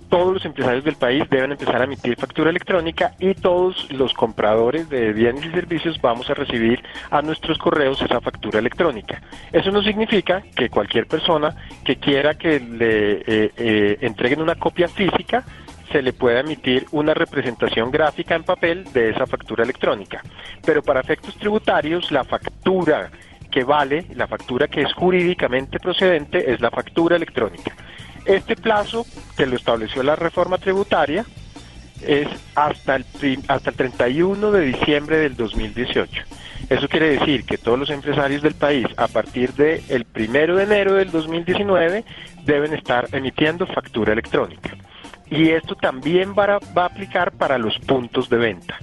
todos 0.09 0.35
los 0.35 0.45
empresarios 0.45 0.85
del 0.85 0.97
país 0.97 1.25
deben 1.31 1.53
empezar 1.53 1.81
a 1.81 1.85
emitir 1.85 2.17
factura 2.17 2.51
electrónica 2.51 3.15
y 3.19 3.35
todos 3.35 3.91
los 3.93 4.13
compradores 4.15 4.89
de 4.89 5.13
bienes 5.13 5.45
y 5.45 5.51
servicios 5.51 6.01
vamos 6.01 6.29
a 6.31 6.35
recibir 6.35 6.83
a 7.11 7.23
nuestros 7.23 7.59
correos 7.59 8.01
esa 8.03 8.21
factura 8.21 8.59
electrónica. 8.59 9.23
Eso 9.53 9.71
no 9.71 9.83
significa 9.83 10.43
que 10.55 10.69
cualquier 10.69 11.07
persona 11.07 11.55
que 11.85 11.97
quiera 11.97 12.35
que 12.35 12.61
le 12.61 13.13
eh, 13.13 13.53
eh, 13.57 13.99
entreguen 14.01 14.41
una 14.41 14.55
copia 14.55 14.89
física 14.89 15.45
se 15.91 16.03
le 16.03 16.13
pueda 16.15 16.41
emitir 16.41 16.87
una 16.93 17.13
representación 17.13 17.91
gráfica 17.91 18.35
en 18.35 18.45
papel 18.45 18.85
de 18.93 19.11
esa 19.11 19.27
factura 19.27 19.63
electrónica. 19.63 20.23
Pero 20.65 20.83
para 20.83 21.01
efectos 21.01 21.37
tributarios, 21.37 22.11
la 22.11 22.25
factura 22.25 23.11
que 23.51 23.63
vale, 23.63 24.07
la 24.15 24.27
factura 24.27 24.67
que 24.67 24.81
es 24.81 24.93
jurídicamente 24.95 25.79
procedente, 25.79 26.51
es 26.51 26.61
la 26.61 26.71
factura 26.71 27.17
electrónica. 27.17 27.77
Este 28.25 28.57
plazo, 28.57 29.05
que 29.37 29.47
lo 29.47 29.57
estableció 29.57 30.03
la 30.03 30.17
reforma 30.17 30.59
tributaria, 30.59 31.25
es 32.03 32.29
hasta 32.55 32.97
el, 32.97 33.05
hasta 33.49 33.71
el 33.71 33.77
31 33.77 34.51
de 34.51 34.61
diciembre 34.61 35.19
del 35.19 35.37
2018. 35.37 36.23
Eso 36.69 36.89
quiere 36.89 37.19
decir 37.19 37.45
que 37.45 37.59
todos 37.59 37.79
los 37.79 37.91
empresarios 37.91 38.43
del 38.43 38.55
país, 38.55 38.87
a 38.97 39.09
partir 39.09 39.53
del 39.55 39.83
el 39.89 40.05
primero 40.05 40.57
de 40.57 40.65
enero 40.65 40.95
del 40.95 41.11
2019, 41.11 42.05
deben 42.45 42.73
estar 42.73 43.09
emitiendo 43.13 43.67
factura 43.67 44.13
electrónica. 44.13 44.77
Y 45.29 45.51
esto 45.51 45.75
también 45.75 46.35
va 46.39 46.59
va 46.77 46.83
a 46.83 46.87
aplicar 46.87 47.33
para 47.33 47.59
los 47.59 47.79
puntos 47.81 48.29
de 48.29 48.37
venta. 48.37 48.79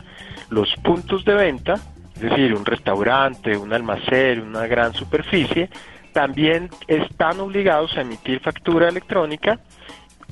Los 0.49 0.73
puntos 0.83 1.23
de 1.23 1.33
venta, 1.35 1.75
es 2.15 2.21
decir, 2.21 2.53
un 2.53 2.65
restaurante, 2.65 3.55
un 3.55 3.71
almacén, 3.71 4.41
una 4.41 4.67
gran 4.67 4.93
superficie, 4.93 5.69
también 6.11 6.69
están 6.87 7.39
obligados 7.39 7.95
a 7.97 8.01
emitir 8.01 8.39
factura 8.41 8.89
electrónica, 8.89 9.59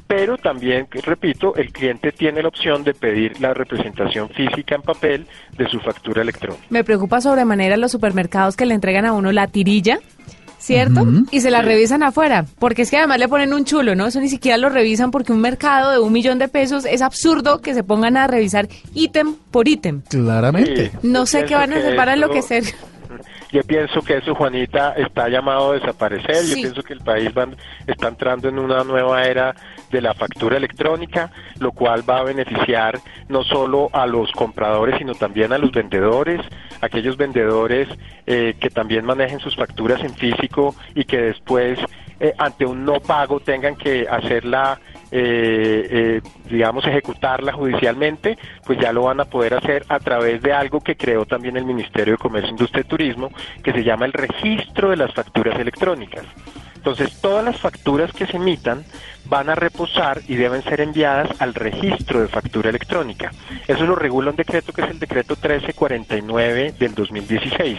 pero 0.07 0.37
también, 0.37 0.87
repito, 1.03 1.55
el 1.55 1.71
cliente 1.71 2.11
tiene 2.13 2.41
la 2.41 2.47
opción 2.47 2.83
de 2.83 2.93
pedir 2.93 3.39
la 3.41 3.53
representación 3.53 4.29
física 4.29 4.75
en 4.75 4.81
papel 4.81 5.27
de 5.57 5.67
su 5.69 5.79
factura 5.79 6.21
electrónica. 6.21 6.63
Me 6.69 6.83
preocupa 6.83 7.19
sobremanera 7.19 7.75
los 7.75 7.91
supermercados 7.91 8.55
que 8.55 8.65
le 8.65 8.73
entregan 8.73 9.05
a 9.05 9.11
uno 9.11 9.33
la 9.33 9.47
tirilla, 9.47 9.99
¿cierto? 10.59 11.05
Y 11.29 11.41
se 11.41 11.51
la 11.51 11.61
revisan 11.61 12.03
afuera, 12.03 12.45
porque 12.57 12.83
es 12.83 12.89
que 12.89 12.97
además 12.97 13.19
le 13.19 13.27
ponen 13.27 13.53
un 13.53 13.65
chulo, 13.65 13.95
¿no? 13.95 14.07
Eso 14.07 14.21
ni 14.21 14.29
siquiera 14.29 14.57
lo 14.57 14.69
revisan 14.69 15.11
porque 15.11 15.33
un 15.33 15.41
mercado 15.41 15.91
de 15.91 15.99
un 15.99 16.13
millón 16.13 16.39
de 16.39 16.47
pesos 16.47 16.85
es 16.85 17.01
absurdo 17.01 17.61
que 17.61 17.73
se 17.73 17.83
pongan 17.83 18.15
a 18.17 18.27
revisar 18.27 18.69
ítem 18.93 19.35
por 19.51 19.67
ítem. 19.67 20.01
Claramente. 20.09 20.91
Sí, 20.91 20.97
No 21.03 21.25
sé 21.25 21.43
qué 21.45 21.55
van 21.55 21.73
a 21.73 21.77
hacer 21.77 21.95
para 21.97 22.13
enloquecer. 22.13 22.63
Yo 23.51 23.61
pienso 23.63 24.01
que 24.01 24.17
eso, 24.17 24.35
Juanita, 24.35 24.93
está 24.93 25.29
llamado 25.29 25.71
a 25.71 25.73
desaparecer. 25.75 26.35
Sí. 26.37 26.55
Yo 26.55 26.61
pienso 26.63 26.83
que 26.83 26.93
el 26.93 27.01
país 27.01 27.29
va- 27.37 27.47
está 27.85 28.07
entrando 28.09 28.49
en 28.49 28.59
una 28.59 28.83
nueva 28.83 29.23
era 29.25 29.55
de 29.91 30.01
la 30.01 30.13
factura 30.13 30.57
electrónica, 30.57 31.31
lo 31.59 31.71
cual 31.71 32.07
va 32.09 32.19
a 32.19 32.23
beneficiar 32.23 32.99
no 33.29 33.43
solo 33.43 33.89
a 33.93 34.05
los 34.05 34.31
compradores, 34.31 34.97
sino 34.97 35.13
también 35.15 35.53
a 35.53 35.57
los 35.57 35.71
vendedores, 35.71 36.41
aquellos 36.81 37.17
vendedores 37.17 37.87
eh, 38.25 38.55
que 38.59 38.69
también 38.69 39.05
manejen 39.05 39.39
sus 39.39 39.55
facturas 39.55 40.01
en 40.03 40.13
físico 40.15 40.75
y 40.95 41.05
que 41.05 41.17
después, 41.21 41.79
eh, 42.19 42.33
ante 42.37 42.65
un 42.65 42.85
no 42.85 42.99
pago, 42.99 43.39
tengan 43.39 43.75
que 43.75 44.07
hacerla 44.09 44.79
eh, 45.09 45.87
eh, 45.89 46.21
digamos, 46.49 46.85
ejecutarla 46.85 47.53
judicialmente, 47.53 48.37
pues 48.65 48.77
ya 48.79 48.91
lo 48.91 49.03
van 49.03 49.21
a 49.21 49.25
poder 49.25 49.53
hacer 49.53 49.85
a 49.87 49.99
través 49.99 50.41
de 50.41 50.51
algo 50.51 50.81
que 50.81 50.97
creó 50.97 51.25
también 51.25 51.55
el 51.55 51.63
Ministerio 51.63 52.15
de 52.15 52.17
Comercio, 52.17 52.51
Industria 52.51 52.81
y 52.81 52.89
Turismo, 52.89 53.31
que 53.63 53.71
se 53.71 53.83
llama 53.85 54.05
el 54.05 54.11
registro 54.11 54.89
de 54.89 54.97
las 54.97 55.13
facturas 55.13 55.57
electrónicas. 55.59 56.25
Entonces, 56.87 57.19
todas 57.19 57.43
las 57.43 57.59
facturas 57.59 58.13
que 58.13 58.25
se 58.25 58.37
emitan 58.37 58.85
van 59.25 59.49
a 59.49 59.55
reposar 59.55 60.21
y 60.25 60.35
deben 60.35 60.63
ser 60.63 60.79
enviadas 60.79 61.29
al 61.41 61.53
registro 61.53 62.21
de 62.21 62.29
factura 62.29 62.69
electrónica. 62.69 63.29
Eso 63.67 63.85
lo 63.85 63.93
regula 63.93 64.29
un 64.29 64.37
decreto 64.37 64.71
que 64.71 64.83
es 64.83 64.91
el 64.91 64.97
decreto 64.97 65.33
1349 65.33 66.75
del 66.79 66.95
2016. 66.95 67.77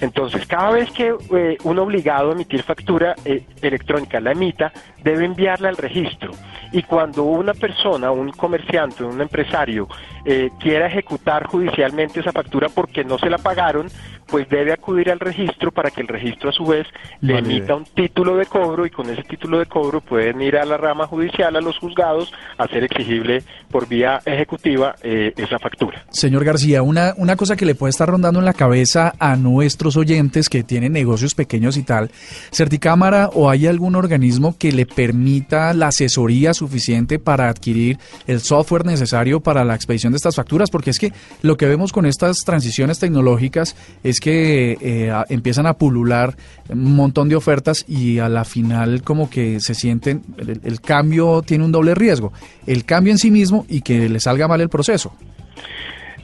Entonces, 0.00 0.46
cada 0.46 0.70
vez 0.70 0.90
que 0.90 1.14
eh, 1.36 1.58
un 1.64 1.78
obligado 1.78 2.30
a 2.30 2.32
emitir 2.32 2.62
factura 2.62 3.14
eh, 3.26 3.44
electrónica 3.60 4.20
la 4.20 4.32
emita, 4.32 4.72
debe 5.04 5.26
enviarla 5.26 5.68
al 5.68 5.76
registro. 5.76 6.32
Y 6.72 6.82
cuando 6.84 7.24
una 7.24 7.52
persona, 7.52 8.10
un 8.10 8.30
comerciante, 8.30 9.04
un 9.04 9.20
empresario, 9.20 9.86
eh, 10.24 10.48
quiera 10.58 10.86
ejecutar 10.86 11.46
judicialmente 11.46 12.20
esa 12.20 12.32
factura 12.32 12.70
porque 12.70 13.04
no 13.04 13.18
se 13.18 13.28
la 13.28 13.36
pagaron, 13.36 13.88
pues 14.30 14.48
debe 14.48 14.72
acudir 14.72 15.10
al 15.10 15.20
registro 15.20 15.72
para 15.72 15.90
que 15.90 16.00
el 16.00 16.08
registro 16.08 16.50
a 16.50 16.52
su 16.52 16.64
vez 16.64 16.86
le 17.20 17.38
emita 17.38 17.74
un 17.74 17.84
título 17.84 18.36
de 18.36 18.46
cobro 18.46 18.86
y 18.86 18.90
con 18.90 19.08
ese 19.10 19.22
título 19.22 19.58
de 19.58 19.66
cobro 19.66 20.00
pueden 20.00 20.40
ir 20.40 20.56
a 20.56 20.64
la 20.64 20.76
rama 20.76 21.06
judicial, 21.06 21.56
a 21.56 21.60
los 21.60 21.78
juzgados, 21.78 22.32
a 22.58 22.64
hacer 22.64 22.84
exigible 22.84 23.42
por 23.70 23.88
vía 23.88 24.20
ejecutiva 24.24 24.94
eh, 25.02 25.32
esa 25.36 25.58
factura. 25.58 26.04
Señor 26.10 26.44
García, 26.44 26.82
una, 26.82 27.14
una 27.16 27.36
cosa 27.36 27.56
que 27.56 27.66
le 27.66 27.74
puede 27.74 27.90
estar 27.90 28.08
rondando 28.08 28.38
en 28.40 28.44
la 28.44 28.54
cabeza 28.54 29.14
a 29.18 29.36
nuestros 29.36 29.96
oyentes 29.96 30.48
que 30.48 30.62
tienen 30.62 30.92
negocios 30.92 31.34
pequeños 31.34 31.76
y 31.76 31.82
tal, 31.82 32.10
¿Certicámara 32.52 33.30
o 33.32 33.50
hay 33.50 33.66
algún 33.66 33.96
organismo 33.96 34.56
que 34.58 34.72
le 34.72 34.86
permita 34.86 35.72
la 35.74 35.88
asesoría 35.88 36.54
suficiente 36.54 37.18
para 37.18 37.48
adquirir 37.48 37.98
el 38.26 38.40
software 38.40 38.86
necesario 38.86 39.40
para 39.40 39.64
la 39.64 39.74
expedición 39.74 40.12
de 40.12 40.16
estas 40.16 40.36
facturas? 40.36 40.70
Porque 40.70 40.90
es 40.90 40.98
que 40.98 41.12
lo 41.42 41.56
que 41.56 41.66
vemos 41.66 41.92
con 41.92 42.06
estas 42.06 42.38
transiciones 42.44 42.98
tecnológicas 42.98 43.76
es 44.04 44.19
que 44.20 44.76
eh, 44.80 45.12
empiezan 45.28 45.66
a 45.66 45.74
pulular 45.74 46.34
un 46.68 46.94
montón 46.94 47.28
de 47.28 47.36
ofertas 47.36 47.84
y 47.88 48.18
a 48.18 48.28
la 48.28 48.44
final 48.44 49.02
como 49.02 49.28
que 49.28 49.58
se 49.60 49.74
sienten, 49.74 50.22
el, 50.38 50.80
cambio 50.80 51.42
tiene 51.42 51.64
un 51.64 51.72
doble 51.72 51.94
riesgo, 51.94 52.32
el 52.66 52.84
cambio 52.84 53.12
en 53.12 53.18
sí 53.18 53.30
mismo 53.30 53.66
y 53.68 53.80
que 53.80 54.08
le 54.08 54.20
salga 54.20 54.46
mal 54.46 54.60
el 54.60 54.68
proceso. 54.68 55.12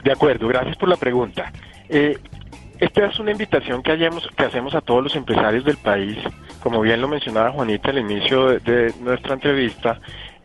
De 0.03 0.11
acuerdo, 0.11 0.47
gracias 0.47 0.77
por 0.77 0.87
la 0.87 0.95
pregunta. 0.95 1.51
Eh, 1.89 2.17
esta 2.79 3.07
es 3.07 3.19
una 3.19 3.31
invitación 3.31 3.81
que, 3.81 3.91
hayamos- 3.91 4.29
hacemos 4.37 4.75
a 4.75 4.81
todos 4.81 5.03
los 5.03 5.15
empresarios 5.15 5.65
del 5.65 5.77
país, 5.77 6.15
como 6.61 6.79
bien 6.81 7.01
lo 7.01 7.07
mencionaba 7.07 7.51
Juanita 7.51 7.89
al 7.89 7.97
inicio 7.97 8.59
de 8.59 8.93
nuestra 9.01 9.33
entrevista, 9.33 9.99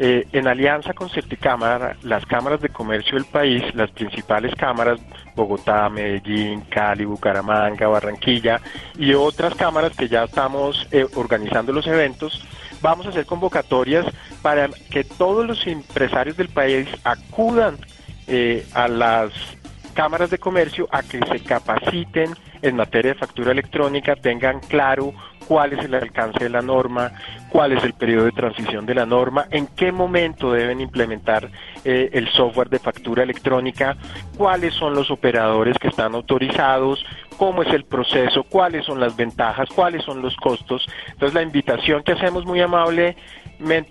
eh, 0.04 0.26
en 0.32 0.48
alianza 0.48 0.94
con 0.94 1.08
Certicámara, 1.10 1.96
las 2.02 2.26
cámaras 2.26 2.60
de 2.60 2.70
comercio 2.70 3.14
del 3.14 3.24
país, 3.24 3.62
las 3.76 3.88
principales 3.92 4.52
cámaras, 4.56 4.98
Bogotá, 5.36 5.88
Medellín, 5.88 6.62
Cali, 6.62 7.04
Bucaramanga, 7.04 7.86
Barranquilla 7.86 8.60
y 8.98 9.14
otras 9.14 9.54
cámaras 9.54 9.96
que 9.96 10.08
ya 10.08 10.24
estamos 10.24 10.88
eh, 10.90 11.06
organizando 11.14 11.72
los 11.72 11.86
eventos, 11.86 12.44
vamos 12.80 13.06
a 13.06 13.10
hacer 13.10 13.26
convocatorias 13.26 14.04
para 14.42 14.68
que 14.90 15.04
todos 15.04 15.46
los 15.46 15.64
empresarios 15.68 16.36
del 16.36 16.48
país 16.48 16.88
acudan 17.04 17.76
eh, 18.26 18.66
a 18.74 18.88
las 18.88 19.30
cámaras 19.94 20.30
de 20.30 20.38
comercio 20.38 20.88
a 20.90 21.04
que 21.04 21.20
se 21.20 21.38
capaciten 21.44 22.34
en 22.60 22.74
materia 22.74 23.12
de 23.12 23.20
factura 23.20 23.52
electrónica, 23.52 24.16
tengan 24.16 24.58
claro 24.58 25.14
cuál 25.46 25.72
es 25.72 25.84
el 25.84 25.94
alcance 25.94 26.44
de 26.44 26.50
la 26.50 26.62
norma, 26.62 27.12
cuál 27.48 27.72
es 27.72 27.84
el 27.84 27.92
periodo 27.94 28.24
de 28.24 28.32
transición 28.32 28.86
de 28.86 28.94
la 28.94 29.06
norma, 29.06 29.46
en 29.50 29.66
qué 29.68 29.92
momento 29.92 30.52
deben 30.52 30.80
implementar 30.80 31.50
eh, 31.84 32.10
el 32.12 32.28
software 32.28 32.68
de 32.68 32.78
factura 32.78 33.22
electrónica, 33.22 33.96
cuáles 34.36 34.74
son 34.74 34.94
los 34.94 35.10
operadores 35.10 35.76
que 35.78 35.88
están 35.88 36.14
autorizados, 36.14 37.04
cómo 37.36 37.62
es 37.62 37.72
el 37.72 37.84
proceso, 37.84 38.44
cuáles 38.44 38.84
son 38.86 39.00
las 39.00 39.16
ventajas, 39.16 39.68
cuáles 39.74 40.04
son 40.04 40.22
los 40.22 40.36
costos. 40.36 40.86
Entonces 41.08 41.34
la 41.34 41.42
invitación 41.42 42.02
que 42.02 42.12
hacemos 42.12 42.44
muy 42.44 42.60
amablemente 42.60 43.16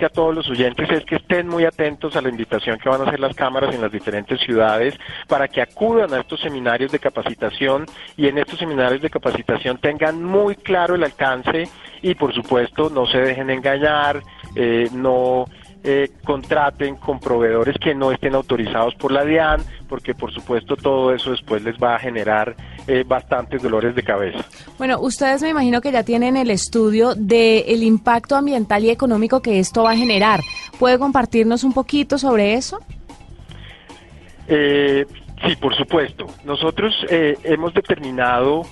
a 0.02 0.10
todos 0.10 0.36
los 0.36 0.50
oyentes 0.50 0.90
es 0.92 1.06
que 1.06 1.16
estén 1.16 1.48
muy 1.48 1.64
atentos 1.64 2.16
a 2.16 2.22
la 2.22 2.30
invitación 2.30 2.78
que 2.78 2.90
van 2.90 3.02
a 3.02 3.06
hacer 3.06 3.20
las 3.20 3.36
cámaras 3.36 3.74
en 3.74 3.82
las 3.82 3.92
diferentes 3.92 4.40
ciudades 4.42 4.98
para 5.28 5.48
que 5.48 5.62
acudan 5.62 6.14
a 6.14 6.20
estos 6.20 6.42
seminarios 6.42 6.92
de 6.92 7.00
capacitación 7.00 7.86
y 8.18 8.28
en 8.28 8.38
estos 8.38 8.60
seminarios 8.60 9.02
de 9.02 9.10
capacitación 9.10 9.78
tengan 9.78 10.24
muy 10.24 10.56
claro 10.56 10.96
el 10.96 11.04
alcance 11.04 11.70
y 12.02 12.16
por 12.16 12.34
supuesto 12.34 12.90
no 12.90 13.06
se 13.06 13.20
dejen 13.20 13.50
engañar, 13.50 14.22
eh, 14.56 14.90
no 14.92 15.46
eh, 15.84 16.12
contraten 16.24 16.96
con 16.98 17.20
proveedores 17.20 17.76
que 17.80 17.96
no 17.96 18.12
estén 18.12 18.36
autorizados 18.36 18.94
por 18.96 19.12
la 19.12 19.26
DIAN, 19.26 19.62
porque 19.90 20.14
por 20.14 20.32
supuesto 20.32 20.76
todo 20.76 21.14
eso 21.14 21.32
después 21.32 21.64
les 21.64 21.76
va 21.78 21.96
a 21.96 22.00
generar 22.00 22.56
eh, 22.88 23.04
bastantes 23.08 23.62
dolores 23.62 23.96
de 23.96 24.04
cabeza. 24.04 24.44
Bueno, 24.78 25.00
ustedes 25.00 25.42
me 25.42 25.50
imagino 25.50 25.82
que 25.82 25.92
ya 25.92 26.04
tienen 26.04 26.38
el 26.38 26.50
estudio 26.52 27.16
del 27.16 27.84
impacto 27.84 28.36
ambiental 28.36 28.84
y 28.84 28.90
económico 28.90 29.42
que 29.42 29.60
esto 29.60 29.84
va 29.84 29.92
a 29.92 29.96
generar. 29.96 30.42
¿Puede 30.80 30.98
compartirnos 30.98 31.64
un 31.64 31.74
poquito 31.74 32.18
sobre 32.18 32.54
eso? 32.54 32.80
Eh, 34.48 35.06
sí, 35.46 35.56
por 35.56 35.76
supuesto. 35.76 36.28
Nosotros 36.44 36.94
eh, 37.10 37.38
hemos 37.44 37.74
determinado 37.74 38.64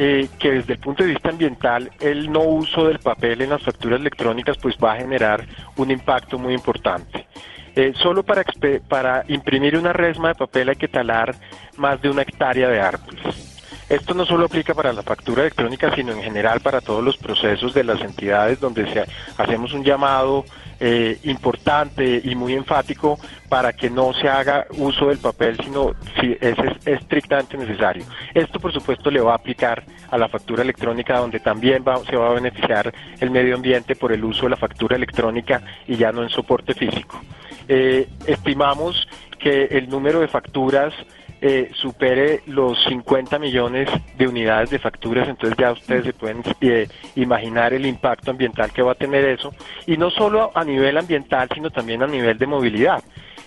eh, 0.00 0.28
que 0.38 0.52
desde 0.52 0.74
el 0.74 0.78
punto 0.78 1.02
de 1.02 1.10
vista 1.10 1.30
ambiental 1.30 1.90
el 1.98 2.30
no 2.30 2.42
uso 2.42 2.86
del 2.86 3.00
papel 3.00 3.42
en 3.42 3.50
las 3.50 3.62
facturas 3.62 3.98
electrónicas 3.98 4.56
pues 4.56 4.76
va 4.76 4.92
a 4.92 4.96
generar 4.96 5.44
un 5.76 5.90
impacto 5.90 6.38
muy 6.38 6.54
importante. 6.54 7.26
Eh, 7.74 7.92
solo 7.96 8.22
para, 8.22 8.44
para 8.88 9.24
imprimir 9.26 9.76
una 9.76 9.92
resma 9.92 10.28
de 10.28 10.34
papel 10.36 10.68
hay 10.68 10.76
que 10.76 10.86
talar 10.86 11.34
más 11.76 12.00
de 12.00 12.10
una 12.10 12.22
hectárea 12.22 12.68
de 12.68 12.80
árboles. 12.80 13.47
Esto 13.88 14.12
no 14.12 14.26
solo 14.26 14.44
aplica 14.46 14.74
para 14.74 14.92
la 14.92 15.02
factura 15.02 15.42
electrónica, 15.42 15.94
sino 15.94 16.12
en 16.12 16.22
general 16.22 16.60
para 16.60 16.82
todos 16.82 17.02
los 17.02 17.16
procesos 17.16 17.72
de 17.72 17.84
las 17.84 18.00
entidades 18.02 18.60
donde 18.60 18.90
se, 18.92 19.04
hacemos 19.38 19.72
un 19.72 19.82
llamado 19.82 20.44
eh, 20.78 21.18
importante 21.24 22.20
y 22.22 22.34
muy 22.34 22.52
enfático 22.52 23.18
para 23.48 23.72
que 23.72 23.88
no 23.88 24.12
se 24.12 24.28
haga 24.28 24.66
uso 24.76 25.06
del 25.06 25.18
papel, 25.18 25.56
sino 25.64 25.94
si 26.20 26.36
es, 26.38 26.56
estrictamente 26.84 27.56
necesario. 27.56 28.04
Esto, 28.34 28.60
por 28.60 28.72
supuesto, 28.74 29.10
le 29.10 29.20
va 29.20 29.32
a 29.32 29.36
aplicar 29.36 29.82
a 30.10 30.18
la 30.18 30.28
factura 30.28 30.62
electrónica, 30.62 31.18
donde 31.18 31.40
también 31.40 31.82
se 32.08 32.16
va 32.16 32.30
a 32.30 32.34
beneficiar 32.34 32.92
el 33.20 33.30
medio 33.30 33.54
ambiente 33.54 33.96
por 33.96 34.12
el 34.12 34.22
uso 34.22 34.42
de 34.42 34.50
la 34.50 34.56
factura 34.56 34.96
electrónica 34.96 35.62
y 35.86 35.96
ya 35.96 36.12
no 36.12 36.22
en 36.22 36.28
soporte 36.28 36.74
físico. 36.74 37.20
Eh, 37.66 38.06
estimamos 38.26 39.08
que 39.38 39.64
el 39.64 39.88
número 39.88 40.20
de 40.20 40.28
facturas 40.28 40.92
eh, 41.40 41.70
supere 41.74 42.42
los 42.46 42.82
50 42.84 43.38
millones 43.38 43.88
de 44.16 44.26
unidades 44.26 44.70
de 44.70 44.78
facturas, 44.78 45.28
entonces 45.28 45.56
ya 45.58 45.72
ustedes 45.72 46.04
se 46.04 46.12
pueden 46.12 46.42
eh, 46.60 46.88
imaginar 47.14 47.72
el 47.72 47.86
impacto 47.86 48.30
ambiental 48.30 48.72
que 48.72 48.82
va 48.82 48.92
a 48.92 48.96
tener 48.96 49.24
eso, 49.24 49.54
y 49.86 49.96
no 49.96 50.10
solo 50.10 50.50
a 50.54 50.64
nivel 50.64 50.98
ambiental, 50.98 51.48
sino 51.54 51.70
también 51.70 52.02
a 52.02 52.06
nivel 52.06 52.38
de 52.38 52.46
movilidad, 52.46 53.02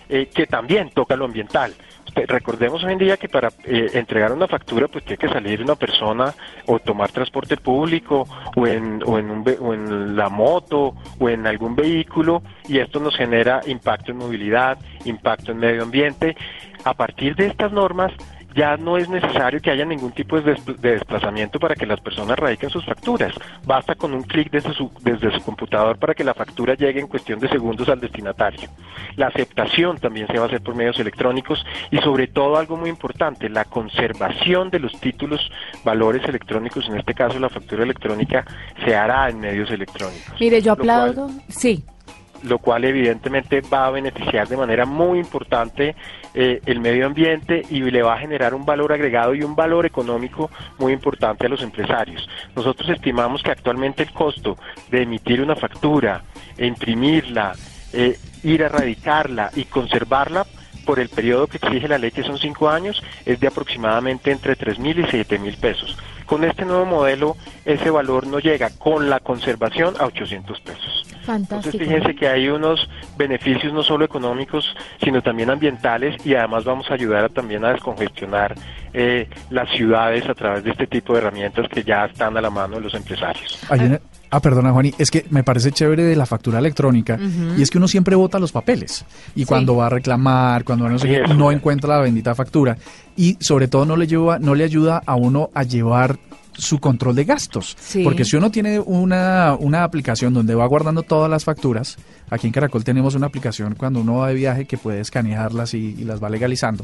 eh, 0.08 0.28
que 0.34 0.48
también 0.48 0.90
toca 0.90 1.16
lo 1.16 1.26
ambiental. 1.26 1.74
Recordemos 2.13 2.84
hoy 2.84 2.94
en 2.94 3.00
día 3.00 3.18
que 3.18 3.30
para 3.30 3.50
entregar 3.65 4.34
una 4.34 4.48
factura 4.48 4.88
pues 4.88 5.06
tiene 5.06 5.18
que 5.18 5.30
salir 5.30 5.62
una 5.62 5.75
persona 5.75 6.34
o 6.65 6.80
tomar 6.80 7.12
transporte 7.12 7.56
público 7.58 8.27
o 8.56 8.68
en, 8.68 9.01
o, 9.06 9.18
en 9.18 9.32
un, 9.32 9.46
o 9.60 9.74
en 9.74 10.15
la 10.15 10.30
moto 10.30 10.94
o 11.20 11.30
en 11.30 11.48
algún 11.48 11.75
vehículo 11.75 12.44
y 12.68 12.80
esto 12.80 13.00
nos 13.00 13.15
genera 13.15 13.62
impacto 13.65 14.12
en 14.12 14.18
movilidad, 14.18 14.77
impacto 15.06 15.51
en 15.53 15.60
medio 15.60 15.84
ambiente. 15.84 16.36
A 16.84 16.94
partir 16.94 17.36
de 17.36 17.48
estas 17.48 17.72
normas 17.72 18.12
ya 18.53 18.77
no 18.77 18.98
es 18.98 19.10
necesario 19.10 19.60
que 19.62 19.72
haya 19.72 19.86
ningún 19.86 20.12
tipo 20.12 20.39
de, 20.39 20.55
desplazamiento 20.79 21.60
para 21.60 21.75
que 21.75 21.86
las 21.86 22.00
personas 22.00 22.38
radiquen 22.38 22.70
sus 22.70 22.86
facturas. 22.86 23.34
Basta 23.65 23.96
con 23.96 24.13
un 24.13 24.24
clic 24.24 24.51
desde 24.51 24.74
su, 24.74 24.91
desde 25.01 25.31
su 25.31 25.41
computador 25.41 25.98
para 25.98 26.13
que 26.13 26.24
la 26.24 26.34
factura 26.34 26.75
llegue 26.75 27.00
en 27.00 27.08
cuestión 27.08 27.39
de 27.39 27.50
segundos 27.50 27.89
al 27.89 28.00
destinatario. 28.00 28.70
La 29.15 29.27
aceptación 29.27 29.98
también 29.98 30.27
se 30.27 30.38
va 30.38 30.43
a 30.43 30.48
hacer 30.48 30.62
por 30.62 30.75
medios 30.75 31.00
electrónicos 31.00 31.63
y 31.91 31.98
sobre 31.98 32.27
todo 32.27 32.58
algo 32.58 32.77
muy 32.77 32.89
importante, 32.89 33.50
la 33.50 33.65
conservación 33.65 34.70
de 34.70 34.79
los 34.79 35.00
títulos, 35.00 35.51
valores 35.84 36.27
electrónicos, 36.27 36.88
en 36.88 36.98
este 36.98 37.13
caso 37.13 37.39
la 37.39 37.50
factura 37.50 37.84
electrónica, 37.84 38.46
se 38.86 38.96
hará 38.96 39.29
en 39.29 39.39
medios 39.39 39.70
electrónicos. 39.72 40.36
Mire, 40.39 40.62
yo 40.62 40.74
aplaudo, 40.74 41.29
sí 41.48 41.84
lo 42.43 42.58
cual 42.58 42.86
evidentemente 42.86 43.62
va 43.62 43.86
a 43.86 43.91
beneficiar 43.91 44.48
de 44.48 44.58
manera 44.58 44.85
muy 44.85 45.20
importante 45.20 45.96
eh, 46.33 46.61
el 46.65 46.79
medio 46.79 47.05
ambiente 47.05 47.63
y 47.70 47.81
le 47.81 48.01
va 48.01 48.15
a 48.15 48.20
generar 48.20 48.53
un 48.53 48.65
valor 48.65 48.94
agregado 48.94 49.35
y 49.35 49.44
un 49.44 49.55
valor 49.55 49.85
económico 49.85 50.50
muy 50.77 50.94
importante 50.94 51.46
a 51.46 51.50
los 51.50 51.61
empresarios. 51.61 52.27
Nosotros 52.55 52.89
estimamos 52.89 53.44
que 53.44 53.51
actualmente 53.51 54.03
el 54.03 54.11
costo 54.11 54.57
de 54.89 55.03
emitir 55.03 55.41
una 55.41 55.55
factura, 55.55 56.24
e 56.57 56.65
imprimirla, 56.65 57.53
eh, 57.94 58.17
ir 58.44 58.63
a 58.63 58.70
radicarla 58.70 59.51
y 59.55 59.65
conservarla 59.65 60.46
por 60.85 61.00
el 61.00 61.09
periodo 61.09 61.48
que 61.48 61.57
exige 61.57 61.87
la 61.87 61.98
ley, 61.98 62.11
que 62.11 62.24
son 62.24 62.37
cinco 62.37 62.70
años, 62.70 63.03
es 63.25 63.39
de 63.39 63.48
aproximadamente 63.48 64.31
entre 64.31 64.55
tres 64.55 64.79
mil 64.79 65.00
y 65.00 65.05
siete 65.09 65.37
mil 65.37 65.55
pesos. 65.57 65.98
Con 66.31 66.46
este 66.46 66.63
nuevo 66.63 66.85
modelo, 66.85 67.35
ese 67.65 67.89
valor 67.89 68.25
no 68.25 68.39
llega 68.39 68.70
con 68.70 69.09
la 69.09 69.20
conservación 69.20 69.96
a 70.00 70.05
800 70.05 70.61
pesos. 70.61 71.05
Fantástico. 71.25 71.55
Entonces 71.55 71.81
fíjense 71.81 72.15
que 72.15 72.25
hay 72.25 72.48
unos 72.48 72.87
beneficios 73.17 73.74
no 73.74 73.83
solo 73.83 74.05
económicos, 74.05 74.65
sino 75.03 75.22
también 75.22 75.50
ambientales 75.50 76.25
y 76.25 76.33
además 76.33 76.63
vamos 76.63 76.89
a 76.89 76.94
ayudar 76.94 77.29
también 77.31 77.65
a 77.65 77.74
descongestionar 77.74 78.55
eh, 78.94 79.27
las 79.50 79.70
ciudades 79.72 80.25
a 80.29 80.33
través 80.33 80.63
de 80.63 80.72
este 80.72 80.87
tipo 80.87 81.11
de 81.11 81.20
herramientas 81.20 81.67
que 81.67 81.83
ya 81.83 82.05
están 82.05 82.37
a 82.37 82.41
la 82.41 82.50
mano 82.50 82.75
de 82.75 82.81
los 82.83 82.94
empresarios. 82.94 83.59
Ah, 84.33 84.39
perdona, 84.39 84.72
Juani, 84.72 84.94
es 84.98 85.11
que 85.11 85.25
me 85.29 85.44
parece 85.44 85.74
chévere 85.74 86.03
de 86.03 86.15
la 86.15 86.25
factura 86.25 86.59
electrónica 86.59 87.20
y 87.57 87.61
es 87.61 87.70
que 87.70 87.77
uno 87.77 87.89
siempre 87.89 88.15
vota 88.15 88.39
los 88.39 88.53
papeles 88.53 89.05
y 89.35 89.44
cuando 89.44 89.75
va 89.75 89.87
a 89.87 89.89
reclamar, 89.89 90.63
cuando 90.63 90.87
no, 90.87 90.98
sé 90.98 91.24
no 91.35 91.51
encuentra 91.51 91.98
la 91.98 92.01
bendita 92.01 92.33
factura 92.33 92.77
y 93.22 93.38
sobre 93.40 93.68
todo 93.68 93.86
no 93.86 93.96
le 93.98 94.07
lleva, 94.07 94.40
no 94.40 94.55
le 94.55 94.64
ayuda 94.64 95.03
a 95.05 95.16
uno 95.16 95.51
a 95.53 95.62
llevar 95.62 96.18
su 96.53 96.79
control 96.79 97.16
de 97.16 97.24
gastos. 97.24 97.77
Porque 98.03 98.25
si 98.25 98.36
uno 98.36 98.50
tiene 98.50 98.79
una, 98.79 99.55
una 99.60 99.84
aplicación 99.84 100.34
donde 100.34 100.55
va 100.55 100.66
guardando 100.66 101.03
todas 101.03 101.29
las 101.29 101.46
facturas, 101.46 101.98
aquí 102.31 102.48
en 102.48 102.53
Caracol 102.53 102.84
tenemos 102.84 103.14
una 103.14 103.27
aplicación 103.27 103.75
cuando 103.75 104.01
uno 104.01 104.16
va 104.16 104.29
de 104.29 104.34
viaje 104.34 104.66
que 104.66 104.79
puede 104.79 105.01
escanearlas 105.01 105.75
y, 105.75 105.96
y 106.00 106.03
las 106.03 106.22
va 106.22 106.29
legalizando. 106.29 106.84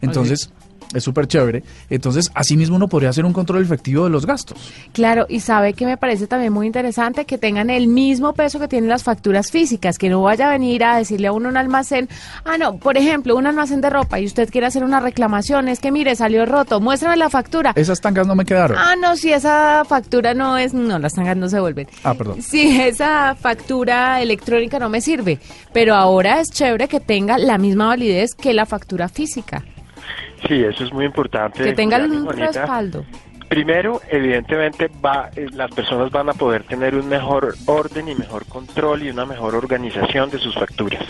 Entonces, 0.00 0.50
es 0.94 1.02
súper 1.02 1.26
chévere. 1.26 1.62
Entonces, 1.90 2.30
así 2.34 2.56
mismo 2.56 2.76
uno 2.76 2.88
podría 2.88 3.10
hacer 3.10 3.24
un 3.24 3.32
control 3.32 3.62
efectivo 3.62 4.04
de 4.04 4.10
los 4.10 4.26
gastos. 4.26 4.58
Claro, 4.92 5.26
y 5.28 5.40
sabe 5.40 5.72
que 5.72 5.86
me 5.86 5.96
parece 5.96 6.26
también 6.26 6.52
muy 6.52 6.66
interesante 6.66 7.24
que 7.24 7.38
tengan 7.38 7.70
el 7.70 7.88
mismo 7.88 8.32
peso 8.32 8.58
que 8.58 8.68
tienen 8.68 8.88
las 8.88 9.02
facturas 9.02 9.50
físicas, 9.50 9.98
que 9.98 10.08
no 10.08 10.22
vaya 10.22 10.48
a 10.48 10.52
venir 10.52 10.84
a 10.84 10.96
decirle 10.96 11.28
a 11.28 11.32
uno 11.32 11.48
un 11.48 11.56
almacén, 11.56 12.08
ah, 12.44 12.58
no, 12.58 12.76
por 12.76 12.96
ejemplo, 12.96 13.36
un 13.36 13.46
almacén 13.46 13.80
de 13.80 13.90
ropa 13.90 14.20
y 14.20 14.26
usted 14.26 14.50
quiere 14.50 14.66
hacer 14.66 14.84
una 14.84 15.00
reclamación, 15.00 15.68
es 15.68 15.80
que 15.80 15.92
mire, 15.92 16.16
salió 16.16 16.46
roto, 16.46 16.80
muéstrame 16.80 17.16
la 17.16 17.30
factura. 17.30 17.72
Esas 17.74 18.00
tangas 18.00 18.26
no 18.26 18.34
me 18.34 18.44
quedaron. 18.44 18.76
Ah, 18.78 18.94
no, 19.00 19.16
si 19.16 19.32
esa 19.32 19.84
factura 19.84 20.34
no 20.34 20.56
es, 20.56 20.74
no, 20.74 20.98
las 20.98 21.14
tangas 21.14 21.36
no 21.36 21.48
se 21.48 21.60
vuelven. 21.60 21.88
Ah, 22.04 22.14
perdón. 22.14 22.42
Si 22.42 22.80
esa 22.80 23.34
factura 23.34 24.20
electrónica 24.22 24.78
no 24.78 24.88
me 24.88 25.00
sirve, 25.00 25.38
pero 25.72 25.94
ahora 25.94 26.40
es 26.40 26.50
chévere 26.50 26.88
que 26.88 27.00
tenga 27.00 27.38
la 27.38 27.58
misma 27.58 27.86
validez 27.86 28.34
que 28.34 28.54
la 28.54 28.66
factura 28.66 29.08
física. 29.08 29.64
Sí, 30.46 30.62
eso 30.62 30.84
es 30.84 30.92
muy 30.92 31.04
importante. 31.04 31.64
Que 31.64 31.72
tengan 31.72 32.10
un 32.10 32.28
respaldo. 32.28 33.04
Primero, 33.48 34.00
evidentemente, 34.10 34.90
va, 35.04 35.30
eh, 35.36 35.46
las 35.52 35.70
personas 35.70 36.10
van 36.10 36.28
a 36.28 36.32
poder 36.34 36.64
tener 36.64 36.96
un 36.96 37.08
mejor 37.08 37.54
orden 37.66 38.08
y 38.08 38.14
mejor 38.16 38.44
control 38.46 39.04
y 39.04 39.10
una 39.10 39.24
mejor 39.24 39.54
organización 39.54 40.30
de 40.30 40.38
sus 40.38 40.54
facturas. 40.56 41.04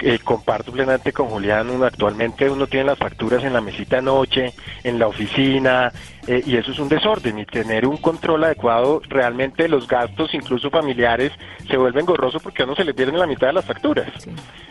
Eh, 0.00 0.18
comparto 0.24 0.72
plenamente 0.72 1.12
con 1.12 1.28
Julián, 1.28 1.68
actualmente 1.82 2.48
uno 2.48 2.66
tiene 2.66 2.86
las 2.86 2.98
facturas 2.98 3.44
en 3.44 3.52
la 3.52 3.60
mesita 3.60 4.00
noche, 4.00 4.54
en 4.82 4.98
la 4.98 5.08
oficina, 5.08 5.92
eh, 6.26 6.42
y 6.46 6.56
eso 6.56 6.72
es 6.72 6.78
un 6.78 6.88
desorden. 6.88 7.38
Y 7.38 7.44
tener 7.44 7.86
un 7.86 7.98
control 7.98 8.44
adecuado, 8.44 9.02
realmente 9.06 9.68
los 9.68 9.86
gastos, 9.86 10.32
incluso 10.32 10.70
familiares, 10.70 11.32
se 11.68 11.76
vuelven 11.76 12.06
gorrosos 12.06 12.42
porque 12.42 12.62
a 12.62 12.64
uno 12.64 12.76
se 12.76 12.84
le 12.84 12.94
pierden 12.94 13.18
la 13.18 13.26
mitad 13.26 13.48
de 13.48 13.52
las 13.52 13.66
facturas. 13.66 14.10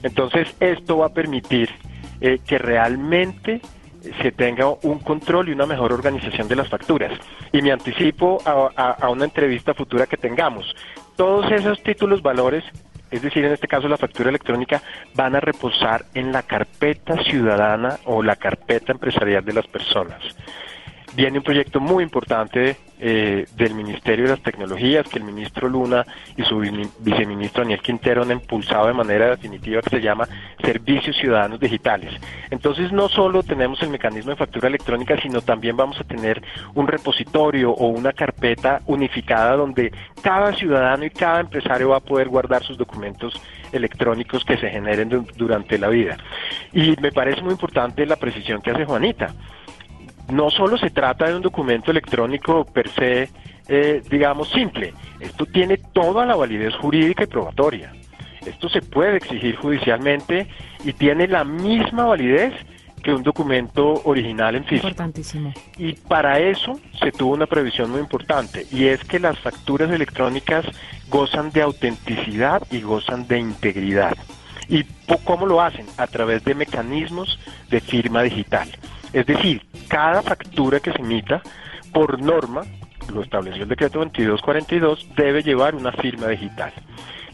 Entonces, 0.02 0.48
esto 0.60 0.98
va 0.98 1.08
a 1.08 1.14
permitir 1.14 1.70
que 2.20 2.58
realmente 2.58 3.62
se 4.22 4.32
tenga 4.32 4.70
un 4.84 5.00
control 5.00 5.50
y 5.50 5.52
una 5.52 5.66
mejor 5.66 5.94
organización 5.94 6.48
de 6.48 6.56
las 6.56 6.70
facturas. 6.70 7.12
Y 7.52 7.62
me 7.62 7.72
anticipo 7.72 8.40
a, 8.46 9.10
una 9.10 9.26
entrevista 9.26 9.74
futura 9.74 10.08
que 10.08 10.18
tengamos. 10.18 10.76
Todos 11.16 11.52
esos 11.52 11.82
títulos 11.84 12.22
valores 12.22 12.64
es 13.10 13.22
decir, 13.22 13.46
en 13.46 13.54
este 13.54 13.70
caso 13.70 13.88
la 13.88 13.96
factura 13.96 14.30
electrónica, 14.30 14.82
van 15.16 15.34
a 15.34 15.40
reposar 15.40 16.04
en 16.14 16.34
la 16.34 16.44
carpeta 16.44 17.16
ciudadana 17.24 18.00
o 18.04 18.22
la 18.22 18.36
carpeta 18.36 18.92
empresarial 18.92 19.46
de 19.46 19.54
las 19.54 19.66
personas. 19.66 20.20
Viene 21.16 21.38
un 21.38 21.44
proyecto 21.44 21.80
muy 21.80 22.04
importante 22.04 22.76
eh, 23.00 23.46
del 23.56 23.76
Ministerio 23.76 24.26
de 24.26 24.32
las 24.32 24.42
Tecnologías 24.42 25.08
que 25.08 25.20
el 25.20 25.26
ministro 25.26 25.70
Luna 25.70 26.06
y 26.36 26.44
su 26.44 26.58
viceministro 27.00 27.64
Daniel 27.64 27.82
Quintero 27.82 28.24
han 28.24 28.32
impulsado 28.32 28.88
de 28.88 28.94
manera 28.94 29.30
definitiva 29.30 29.82
que 29.82 29.90
se 29.90 30.02
llama 30.02 30.28
Servicios 30.62 31.16
Ciudadanos 31.16 31.60
Digitales. 31.60 32.14
Entonces 32.50 32.92
no 32.92 33.08
solo 33.10 33.44
tenemos 33.44 33.82
el 33.82 33.90
mecanismo 33.90 34.32
de 34.32 34.38
factura 34.38 34.68
electrónica, 34.68 35.20
sino 35.22 35.42
también 35.42 35.78
vamos 35.78 36.00
a 36.00 36.04
tener 36.04 36.42
un 36.74 36.88
repositorio 36.88 37.72
o 37.72 37.88
una 37.88 38.14
carpeta 38.14 38.82
unificada 38.88 39.56
donde 39.56 39.92
cada 40.22 40.54
ciudadano 40.54 41.06
y 41.06 41.10
cada 41.10 41.42
empresario 41.42 41.90
va 41.90 41.98
a 41.98 42.02
poder 42.02 42.30
guardar 42.30 42.64
sus 42.64 42.78
documentos 42.78 43.40
electrónicos 43.72 44.44
que 44.44 44.58
se 44.58 44.70
generen 44.70 45.28
durante 45.36 45.78
la 45.78 45.90
vida. 45.90 46.18
Y 46.74 46.96
me 47.02 47.12
parece 47.12 47.42
muy 47.42 47.52
importante 47.52 48.06
la 48.06 48.16
precisión 48.16 48.62
que 48.62 48.72
hace 48.72 48.86
Juanita 48.86 49.34
no 50.30 50.50
solo 50.50 50.78
se 50.78 50.90
trata 50.90 51.28
de 51.28 51.36
un 51.36 51.42
documento 51.42 51.92
electrónico 51.92 52.66
per 52.66 52.90
se, 52.90 53.30
eh, 53.68 54.02
digamos, 54.10 54.50
simple. 54.50 54.94
Esto 55.20 55.46
tiene 55.46 55.78
toda 55.78 56.26
la 56.26 56.36
validez 56.36 56.76
jurídica 56.76 57.24
y 57.24 57.28
probatoria. 57.28 57.94
Esto 58.46 58.70
se 58.70 58.82
puede 58.82 59.18
exigir 59.18 59.56
judicialmente 59.58 60.48
y 60.84 60.94
tiene 60.94 61.28
la 61.28 61.44
misma 61.44 62.06
validez 62.06 62.54
que 63.04 63.14
un 63.14 63.24
documento 63.24 64.02
original 64.06 64.56
en 64.56 64.64
físico. 64.64 64.88
Importantísimo. 64.88 65.54
Y 65.78 65.94
para 65.94 66.40
eso 66.40 66.80
se 67.00 67.12
tuvo 67.12 67.34
una 67.34 67.46
previsión 67.46 67.92
muy 67.92 68.00
importante 68.00 68.66
y 68.72 68.86
es 68.86 69.04
que 69.04 69.20
las 69.20 69.38
facturas 69.40 69.92
electrónicas 69.92 70.66
gozan 71.10 71.52
de 71.52 71.62
autenticidad 71.62 72.64
y 72.72 72.82
gozan 72.82 73.28
de 73.28 73.40
integridad. 73.40 74.18
¿Y 74.70 74.84
cómo 75.24 75.46
lo 75.46 75.62
hacen? 75.62 75.86
A 75.98 76.08
través 76.08 76.44
de 76.44 76.56
mecanismos 76.56 77.40
de 77.70 77.80
firma 77.80 78.24
digital. 78.24 78.70
Es 79.14 79.26
decir, 79.26 79.62
cada 79.88 80.22
factura 80.22 80.80
que 80.80 80.92
se 80.92 81.02
emita, 81.02 81.42
por 81.94 82.22
norma, 82.22 82.64
lo 83.14 83.22
estableció 83.22 83.64
el 83.64 83.70
decreto 83.70 84.00
2242, 84.00 85.16
debe 85.16 85.44
llevar 85.44 85.76
una 85.76 85.92
firma 85.92 86.28
digital. 86.28 86.74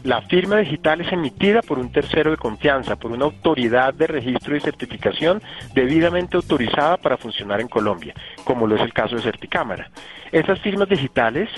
La 0.04 0.20
firma 0.20 0.58
digital 0.58 1.00
es 1.00 1.10
emitida 1.12 1.62
por 1.62 1.78
un 1.78 1.90
tercero 1.90 2.30
de 2.30 2.36
confianza, 2.36 2.96
por 2.96 3.10
una 3.10 3.24
autoridad 3.24 3.94
de 3.94 4.06
registro 4.06 4.54
y 4.54 4.60
certificación 4.60 5.42
debidamente 5.72 6.36
autorizada 6.36 6.98
para 6.98 7.16
funcionar 7.16 7.62
en 7.62 7.68
Colombia, 7.68 8.14
como 8.44 8.66
lo 8.66 8.76
es 8.76 8.82
el 8.82 8.92
caso 8.92 9.16
de 9.16 9.22
Certicámara. 9.22 9.90
Esas 10.30 10.60
firmas 10.60 10.90
digitales 10.90 11.48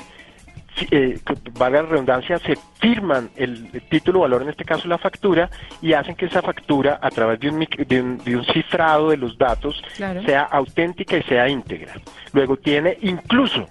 eh, 0.91 1.19
valga 1.59 1.83
la 1.83 1.89
redundancia, 1.89 2.39
se 2.39 2.57
firman 2.79 3.31
el, 3.37 3.71
título 3.89 4.21
valor, 4.21 4.43
en 4.43 4.51
este 4.51 4.65
caso 4.65 4.89
la 4.89 4.99
factura, 4.99 5.51
y 5.81 5.93
hacen 5.93 6.15
que 6.15 6.27
esa 6.27 6.43
factura, 6.43 6.99
a 7.03 7.11
través 7.11 7.41
de 7.41 7.49
un, 7.49 7.67
de 7.87 8.37
un, 8.37 8.45
cifrado 8.53 9.11
de 9.11 9.17
los 9.17 9.39
datos, 9.39 9.83
sea 9.97 10.43
auténtica 10.43 11.17
y 11.17 11.23
sea 11.23 11.49
íntegra. 11.49 11.95
Luego 12.33 12.57
tiene 12.57 12.99
incluso 13.03 13.67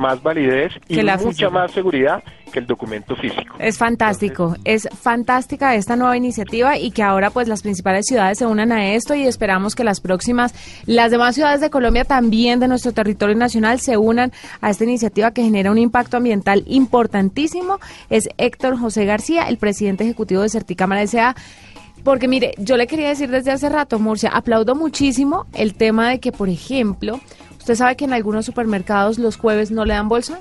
más 0.00 0.22
validez 0.22 0.72
y 0.88 1.00
mucha 1.22 1.50
más 1.50 1.70
seguridad 1.70 2.24
que 2.50 2.58
el 2.58 2.66
documento 2.66 3.14
físico. 3.14 3.54
Es 3.58 3.78
fantástico, 3.78 4.56
es 4.64 4.88
fantástica 5.00 5.76
esta 5.76 5.94
nueva 5.94 6.16
iniciativa 6.16 6.76
y 6.76 6.90
que 6.90 7.02
ahora 7.02 7.30
pues 7.30 7.46
las 7.46 7.62
principales 7.62 8.06
ciudades 8.06 8.38
se 8.38 8.46
unan 8.46 8.72
a 8.72 8.94
esto 8.94 9.14
y 9.14 9.26
esperamos 9.26 9.76
que 9.76 9.84
las 9.84 10.00
próximas, 10.00 10.52
las 10.86 11.12
demás 11.12 11.36
ciudades 11.36 11.60
de 11.60 11.70
Colombia 11.70 12.04
también 12.04 12.58
de 12.58 12.66
nuestro 12.66 12.92
territorio 12.92 13.36
nacional 13.36 13.78
se 13.78 13.96
unan 13.96 14.32
a 14.60 14.70
esta 14.70 14.84
iniciativa 14.84 15.30
que 15.30 15.44
genera 15.44 15.70
un 15.70 15.78
impacto 15.78 16.16
ambiental 16.16 16.64
importantísimo. 16.66 17.78
Es 18.08 18.28
Héctor 18.38 18.78
José 18.78 19.04
García, 19.04 19.48
el 19.48 19.58
presidente 19.58 20.04
ejecutivo 20.04 20.42
de 20.42 20.48
Certicámara 20.48 21.02
S.A., 21.02 21.36
porque 22.02 22.28
mire, 22.28 22.54
yo 22.56 22.78
le 22.78 22.86
quería 22.86 23.08
decir 23.08 23.30
desde 23.30 23.50
hace 23.50 23.68
rato, 23.68 23.98
Murcia, 23.98 24.30
aplaudo 24.30 24.74
muchísimo 24.74 25.44
el 25.52 25.74
tema 25.74 26.08
de 26.08 26.18
que, 26.18 26.32
por 26.32 26.48
ejemplo, 26.48 27.20
¿Usted 27.60 27.74
sabe 27.76 27.94
que 27.94 28.06
en 28.06 28.12
algunos 28.12 28.46
supermercados 28.46 29.18
los 29.18 29.36
jueves 29.36 29.70
no 29.70 29.84
le 29.84 29.94
dan 29.94 30.08
bolsa? 30.08 30.40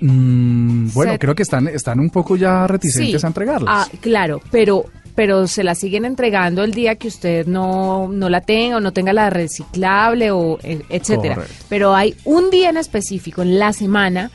Mm, 0.00 0.88
bueno, 0.94 1.18
creo 1.18 1.34
que 1.34 1.42
están, 1.42 1.68
están 1.68 2.00
un 2.00 2.10
poco 2.10 2.34
ya 2.36 2.66
reticentes 2.66 3.22
a 3.22 3.26
entregarlas. 3.28 3.68
Ah, 3.68 3.86
claro, 4.00 4.40
pero 4.50 4.86
pero 5.14 5.46
se 5.46 5.64
la 5.64 5.74
siguen 5.74 6.06
entregando 6.06 6.64
el 6.64 6.72
día 6.72 6.94
que 6.94 7.08
usted 7.08 7.46
no, 7.46 8.08
no 8.08 8.30
la 8.30 8.40
tenga 8.40 8.78
o 8.78 8.80
no 8.80 8.92
tenga 8.92 9.12
la 9.12 9.28
reciclable 9.28 10.30
o 10.30 10.58
eh, 10.62 10.80
etcétera. 10.88 11.44
Pero 11.68 11.94
hay 11.94 12.14
un 12.24 12.48
día 12.48 12.70
en 12.70 12.78
específico 12.78 13.42
en 13.42 13.58
la 13.58 13.74
semana 13.74 14.30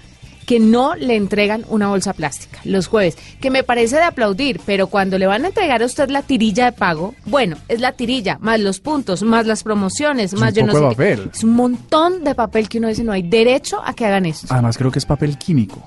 que 0.46 0.60
no 0.60 0.96
le 0.96 1.16
entregan 1.16 1.66
una 1.70 1.88
bolsa 1.88 2.14
plástica 2.14 2.60
los 2.64 2.88
jueves, 2.88 3.18
que 3.40 3.50
me 3.50 3.64
parece 3.64 3.98
de 3.98 4.04
aplaudir, 4.04 4.60
pero 4.66 4.88
cuando 4.88 5.18
le 5.18 5.28
van 5.28 5.46
a 5.46 5.48
entregar 5.48 5.82
a 5.82 5.86
usted 5.86 6.10
la 6.10 6.22
tirilla 6.22 6.66
de 6.66 6.72
pago, 6.72 7.14
bueno, 7.26 7.58
es 7.68 7.80
la 7.80 7.94
tirilla, 7.94 8.38
más 8.42 8.60
los 8.60 8.80
puntos, 8.80 9.24
más 9.24 9.46
las 9.46 9.64
promociones, 9.64 10.34
más 10.34 10.54
yo 10.54 10.66
no 10.66 10.74
sé 10.74 10.80
papel. 10.80 11.30
Es 11.34 11.44
un 11.44 11.54
montón 11.54 12.24
de 12.24 12.36
papel 12.36 12.70
que 12.70 12.80
uno 12.80 12.88
dice, 12.88 13.04
no 13.04 13.12
hay 13.12 13.24
derecho 13.24 13.82
a 13.84 13.94
que 13.94 14.06
hagan 14.06 14.26
esto. 14.26 14.48
Además 14.50 14.78
creo 14.78 14.92
que 14.92 15.00
es 15.00 15.06
papel 15.06 15.38
químico. 15.38 15.84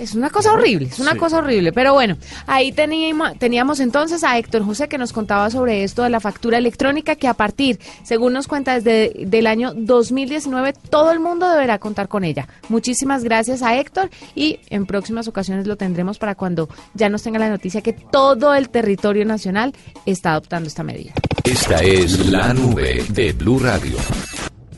Es 0.00 0.14
una 0.14 0.30
cosa 0.30 0.54
horrible, 0.54 0.86
es 0.86 0.98
una 0.98 1.14
cosa 1.14 1.38
horrible. 1.38 1.72
Pero 1.72 1.92
bueno, 1.92 2.16
ahí 2.46 2.72
teníamos, 2.72 3.38
teníamos 3.38 3.80
entonces 3.80 4.24
a 4.24 4.38
Héctor 4.38 4.64
José 4.64 4.88
que 4.88 4.96
nos 4.96 5.12
contaba 5.12 5.50
sobre 5.50 5.84
esto 5.84 6.02
de 6.04 6.08
la 6.08 6.20
factura 6.20 6.56
electrónica 6.56 7.16
que 7.16 7.28
a 7.28 7.34
partir, 7.34 7.78
según 8.02 8.32
nos 8.32 8.48
cuenta 8.48 8.80
desde 8.80 9.38
el 9.38 9.46
año 9.46 9.74
2019, 9.74 10.72
todo 10.88 11.12
el 11.12 11.20
mundo 11.20 11.50
deberá 11.50 11.78
contar 11.78 12.08
con 12.08 12.24
ella. 12.24 12.48
Muchísimas 12.70 13.24
gracias 13.24 13.62
a 13.62 13.76
Héctor 13.78 14.08
y 14.34 14.60
en 14.70 14.86
próximas 14.86 15.28
ocasiones 15.28 15.66
lo 15.66 15.76
tendremos 15.76 16.18
para 16.18 16.34
cuando 16.34 16.70
ya 16.94 17.10
nos 17.10 17.22
tenga 17.22 17.38
la 17.38 17.50
noticia 17.50 17.82
que 17.82 17.92
todo 17.92 18.54
el 18.54 18.70
territorio 18.70 19.26
nacional 19.26 19.74
está 20.06 20.32
adoptando 20.32 20.66
esta 20.66 20.82
medida. 20.82 21.12
Esta 21.44 21.76
es 21.80 22.26
la 22.26 22.54
nube 22.54 23.04
de 23.10 23.32
Blue 23.32 23.58
Radio. 23.58 23.98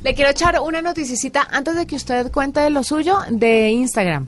Le 0.03 0.15
quiero 0.15 0.31
echar 0.31 0.59
una 0.61 0.83
noticita 0.83 1.47
antes 1.53 1.77
de 1.77 1.87
que 1.87 1.95
usted 1.95 2.33
cuente 2.33 2.59
de 2.59 2.71
lo 2.71 2.83
suyo 2.83 3.19
de 3.31 3.71
Instagram. 3.71 4.27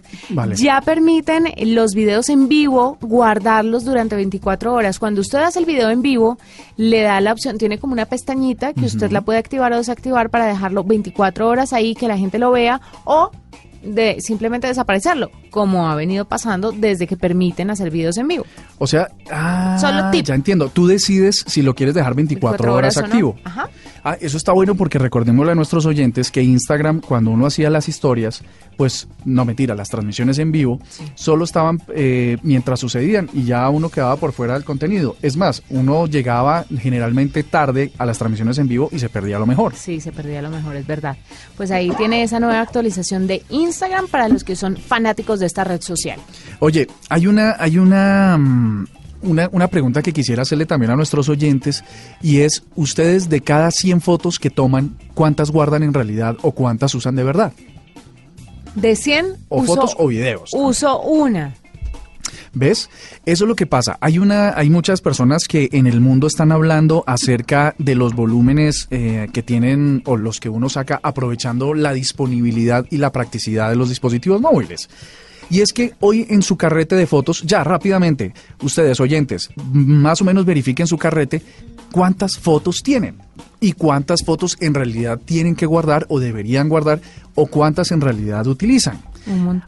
Ya 0.54 0.80
permiten 0.80 1.52
los 1.74 1.94
videos 1.94 2.28
en 2.28 2.48
vivo 2.48 2.96
guardarlos 3.00 3.84
durante 3.84 4.14
24 4.14 4.72
horas. 4.72 5.00
Cuando 5.00 5.20
usted 5.20 5.40
hace 5.40 5.58
el 5.58 5.64
video 5.64 5.90
en 5.90 6.00
vivo, 6.00 6.38
le 6.76 7.02
da 7.02 7.20
la 7.20 7.32
opción, 7.32 7.58
tiene 7.58 7.78
como 7.78 7.92
una 7.92 8.06
pestañita 8.06 8.72
que 8.72 8.84
usted 8.84 9.10
la 9.10 9.22
puede 9.22 9.40
activar 9.40 9.72
o 9.72 9.76
desactivar 9.76 10.30
para 10.30 10.46
dejarlo 10.46 10.84
24 10.84 11.48
horas 11.48 11.72
ahí, 11.72 11.96
que 11.96 12.06
la 12.06 12.16
gente 12.16 12.38
lo 12.38 12.52
vea 12.52 12.80
o 13.04 13.32
de 13.82 14.18
simplemente 14.20 14.66
desaparecerlo, 14.66 15.30
como 15.50 15.90
ha 15.90 15.94
venido 15.94 16.24
pasando 16.24 16.72
desde 16.72 17.06
que 17.06 17.16
permiten 17.16 17.70
hacer 17.70 17.90
videos 17.90 18.16
en 18.16 18.28
vivo. 18.28 18.46
O 18.78 18.86
sea, 18.86 19.08
ah, 19.30 20.12
ya 20.12 20.34
entiendo. 20.34 20.68
Tú 20.68 20.86
decides 20.86 21.44
si 21.46 21.62
lo 21.62 21.74
quieres 21.74 21.94
dejar 21.94 22.14
24, 22.14 22.72
horas, 22.72 22.96
activo. 22.96 23.36
Ajá. 23.44 23.68
Ah, 24.06 24.18
eso 24.20 24.36
está 24.36 24.52
bueno 24.52 24.74
porque 24.74 24.98
recordémosle 24.98 25.52
a 25.52 25.54
nuestros 25.54 25.86
oyentes 25.86 26.30
que 26.30 26.42
Instagram, 26.42 27.00
cuando 27.00 27.30
uno 27.30 27.46
hacía 27.46 27.70
las 27.70 27.88
historias, 27.88 28.42
pues 28.76 29.08
no 29.24 29.46
mentira, 29.46 29.74
las 29.74 29.88
transmisiones 29.88 30.38
en 30.38 30.52
vivo, 30.52 30.78
solo 31.14 31.44
estaban 31.44 31.80
eh, 31.94 32.36
mientras 32.42 32.80
sucedían 32.80 33.30
y 33.32 33.44
ya 33.44 33.66
uno 33.70 33.88
quedaba 33.88 34.16
por 34.16 34.32
fuera 34.32 34.52
del 34.52 34.64
contenido. 34.64 35.16
Es 35.22 35.38
más, 35.38 35.62
uno 35.70 36.06
llegaba 36.06 36.66
generalmente 36.78 37.42
tarde 37.44 37.92
a 37.96 38.04
las 38.04 38.18
transmisiones 38.18 38.58
en 38.58 38.68
vivo 38.68 38.90
y 38.92 38.98
se 38.98 39.08
perdía 39.08 39.38
lo 39.38 39.46
mejor. 39.46 39.74
Sí, 39.74 40.00
se 40.00 40.12
perdía 40.12 40.42
lo 40.42 40.50
mejor, 40.50 40.76
es 40.76 40.86
verdad. 40.86 41.16
Pues 41.56 41.70
ahí 41.70 41.90
tiene 41.96 42.22
esa 42.22 42.40
nueva 42.40 42.60
actualización 42.60 43.26
de 43.26 43.42
Instagram 43.48 44.08
para 44.08 44.28
los 44.28 44.44
que 44.44 44.54
son 44.54 44.76
fanáticos 44.76 45.40
de 45.40 45.46
esta 45.46 45.64
red 45.64 45.80
social. 45.80 46.20
Oye, 46.58 46.88
hay 47.08 47.26
una, 47.26 47.56
hay 47.58 47.78
una 47.78 48.36
mm, 48.36 48.86
una, 49.24 49.48
una, 49.52 49.68
pregunta 49.68 50.02
que 50.02 50.12
quisiera 50.12 50.42
hacerle 50.42 50.66
también 50.66 50.90
a 50.90 50.96
nuestros 50.96 51.28
oyentes 51.28 51.84
y 52.22 52.40
es, 52.40 52.62
ustedes 52.76 53.28
de 53.28 53.40
cada 53.40 53.70
100 53.70 54.00
fotos 54.00 54.38
que 54.38 54.50
toman, 54.50 54.96
¿cuántas 55.14 55.50
guardan 55.50 55.82
en 55.82 55.94
realidad 55.94 56.36
o 56.42 56.52
cuántas 56.52 56.94
usan 56.94 57.16
de 57.16 57.24
verdad? 57.24 57.52
De 58.74 58.96
100 58.96 59.36
o 59.48 59.62
fotos 59.62 59.94
o 59.98 60.08
videos. 60.08 60.50
Uso 60.52 61.00
una. 61.02 61.54
¿Ves? 62.52 62.88
Eso 63.26 63.44
es 63.44 63.48
lo 63.48 63.56
que 63.56 63.66
pasa. 63.66 63.98
Hay 64.00 64.18
una, 64.18 64.56
hay 64.56 64.70
muchas 64.70 65.00
personas 65.00 65.44
que 65.48 65.68
en 65.72 65.86
el 65.86 66.00
mundo 66.00 66.26
están 66.26 66.52
hablando 66.52 67.02
acerca 67.06 67.74
de 67.78 67.96
los 67.96 68.14
volúmenes 68.14 68.86
eh, 68.90 69.28
que 69.32 69.42
tienen 69.42 70.02
o 70.06 70.16
los 70.16 70.40
que 70.40 70.48
uno 70.48 70.68
saca 70.68 71.00
aprovechando 71.02 71.74
la 71.74 71.92
disponibilidad 71.92 72.86
y 72.90 72.98
la 72.98 73.10
practicidad 73.10 73.70
de 73.70 73.76
los 73.76 73.88
dispositivos 73.88 74.40
móviles. 74.40 74.88
Y 75.50 75.60
es 75.60 75.72
que 75.72 75.94
hoy 76.00 76.26
en 76.28 76.42
su 76.42 76.56
carrete 76.56 76.96
de 76.96 77.06
fotos, 77.06 77.42
ya 77.42 77.64
rápidamente, 77.64 78.32
ustedes 78.62 79.00
oyentes, 79.00 79.50
más 79.72 80.20
o 80.20 80.24
menos 80.24 80.44
verifiquen 80.44 80.86
su 80.86 80.98
carrete 80.98 81.42
cuántas 81.92 82.38
fotos 82.38 82.82
tienen 82.82 83.18
y 83.60 83.72
cuántas 83.72 84.24
fotos 84.24 84.56
en 84.60 84.74
realidad 84.74 85.20
tienen 85.24 85.54
que 85.54 85.66
guardar 85.66 86.06
o 86.08 86.18
deberían 86.18 86.68
guardar 86.68 87.00
o 87.34 87.46
cuántas 87.46 87.92
en 87.92 88.00
realidad 88.00 88.46
utilizan. 88.46 89.00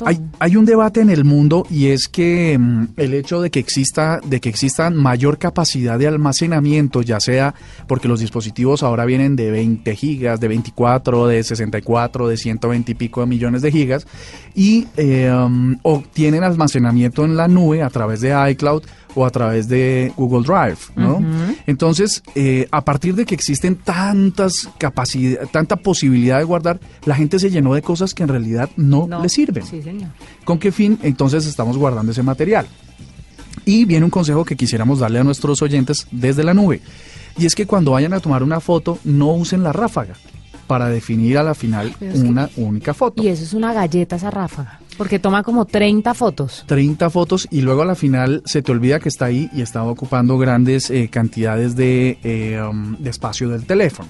Hay, 0.04 0.20
hay, 0.38 0.56
un 0.56 0.64
debate 0.64 1.00
en 1.00 1.10
el 1.10 1.24
mundo 1.24 1.66
y 1.70 1.86
es 1.86 2.08
que 2.08 2.58
mm, 2.58 2.88
el 2.96 3.14
hecho 3.14 3.40
de 3.40 3.50
que 3.50 3.58
exista 3.58 4.20
de 4.24 4.40
que 4.40 4.48
exista 4.48 4.90
mayor 4.90 5.38
capacidad 5.38 5.98
de 5.98 6.06
almacenamiento, 6.06 7.02
ya 7.02 7.20
sea 7.20 7.54
porque 7.88 8.08
los 8.08 8.20
dispositivos 8.20 8.82
ahora 8.82 9.04
vienen 9.04 9.36
de 9.36 9.50
20 9.50 9.96
gigas, 9.96 10.40
de 10.40 10.48
24, 10.48 11.26
de 11.26 11.42
64, 11.42 12.28
de 12.28 12.36
120 12.36 12.92
y 12.92 12.94
pico 12.94 13.20
de 13.20 13.26
millones 13.26 13.62
de 13.62 13.72
gigas 13.72 14.06
y 14.54 14.86
eh, 14.96 15.30
mm, 15.30 15.76
o 15.82 16.02
tienen 16.12 16.44
almacenamiento 16.44 17.24
en 17.24 17.36
la 17.36 17.48
nube 17.48 17.82
a 17.82 17.90
través 17.90 18.20
de 18.20 18.34
iCloud 18.50 18.82
o 19.16 19.24
a 19.24 19.30
través 19.30 19.66
de 19.66 20.12
Google 20.16 20.46
Drive, 20.46 20.78
¿no? 20.94 21.20
Entonces, 21.66 22.22
eh, 22.34 22.68
a 22.70 22.84
partir 22.84 23.14
de 23.14 23.24
que 23.24 23.34
existen 23.34 23.74
tantas 23.76 24.68
capacidades, 24.78 25.50
tanta 25.50 25.76
posibilidad 25.76 26.38
de 26.38 26.44
guardar, 26.44 26.78
la 27.04 27.16
gente 27.16 27.38
se 27.38 27.50
llenó 27.50 27.74
de 27.74 27.82
cosas 27.82 28.14
que 28.14 28.22
en 28.22 28.28
realidad 28.28 28.68
no, 28.76 29.08
le 29.20 29.28
sirven. 29.28 29.64
Sí, 29.64 29.82
señor. 29.82 30.10
¿Con 30.44 30.58
qué 30.58 30.70
fin 30.70 30.98
entonces 31.02 31.46
estamos 31.46 31.78
guardando 31.78 32.12
ese 32.12 32.22
material? 32.22 32.66
Y 33.64 33.86
viene 33.86 34.04
un 34.04 34.10
consejo 34.10 34.44
que 34.44 34.54
quisiéramos 34.54 35.00
darle 35.00 35.18
a 35.18 35.24
nuestros 35.24 35.62
oyentes 35.62 36.06
desde 36.12 36.44
la 36.44 36.54
nube. 36.54 36.82
Y 37.38 37.46
es 37.46 37.54
que 37.54 37.66
cuando 37.66 37.92
vayan 37.92 38.12
a 38.12 38.20
tomar 38.20 38.42
una 38.42 38.60
foto, 38.60 38.98
no 39.02 39.32
usen 39.32 39.62
la 39.62 39.72
ráfaga 39.72 40.14
para 40.66 40.88
definir 40.88 41.38
a 41.38 41.42
la 41.42 41.54
final 41.54 41.94
una 42.14 42.50
única 42.56 42.92
foto. 42.92 43.22
Y 43.22 43.28
eso 43.28 43.44
es 43.44 43.54
una 43.54 43.72
galleta 43.72 44.16
esa 44.16 44.30
ráfaga, 44.30 44.80
porque 44.96 45.18
toma 45.18 45.42
como 45.42 45.64
30 45.64 46.14
fotos. 46.14 46.64
30 46.66 47.10
fotos 47.10 47.48
y 47.50 47.60
luego 47.60 47.82
a 47.82 47.86
la 47.86 47.94
final 47.94 48.42
se 48.44 48.62
te 48.62 48.72
olvida 48.72 49.00
que 49.00 49.08
está 49.08 49.26
ahí 49.26 49.50
y 49.52 49.62
está 49.62 49.82
ocupando 49.84 50.38
grandes 50.38 50.90
eh, 50.90 51.08
cantidades 51.10 51.76
de, 51.76 52.18
eh, 52.22 52.60
um, 52.62 52.96
espacio 53.06 53.48
del 53.48 53.64
teléfono. 53.64 54.08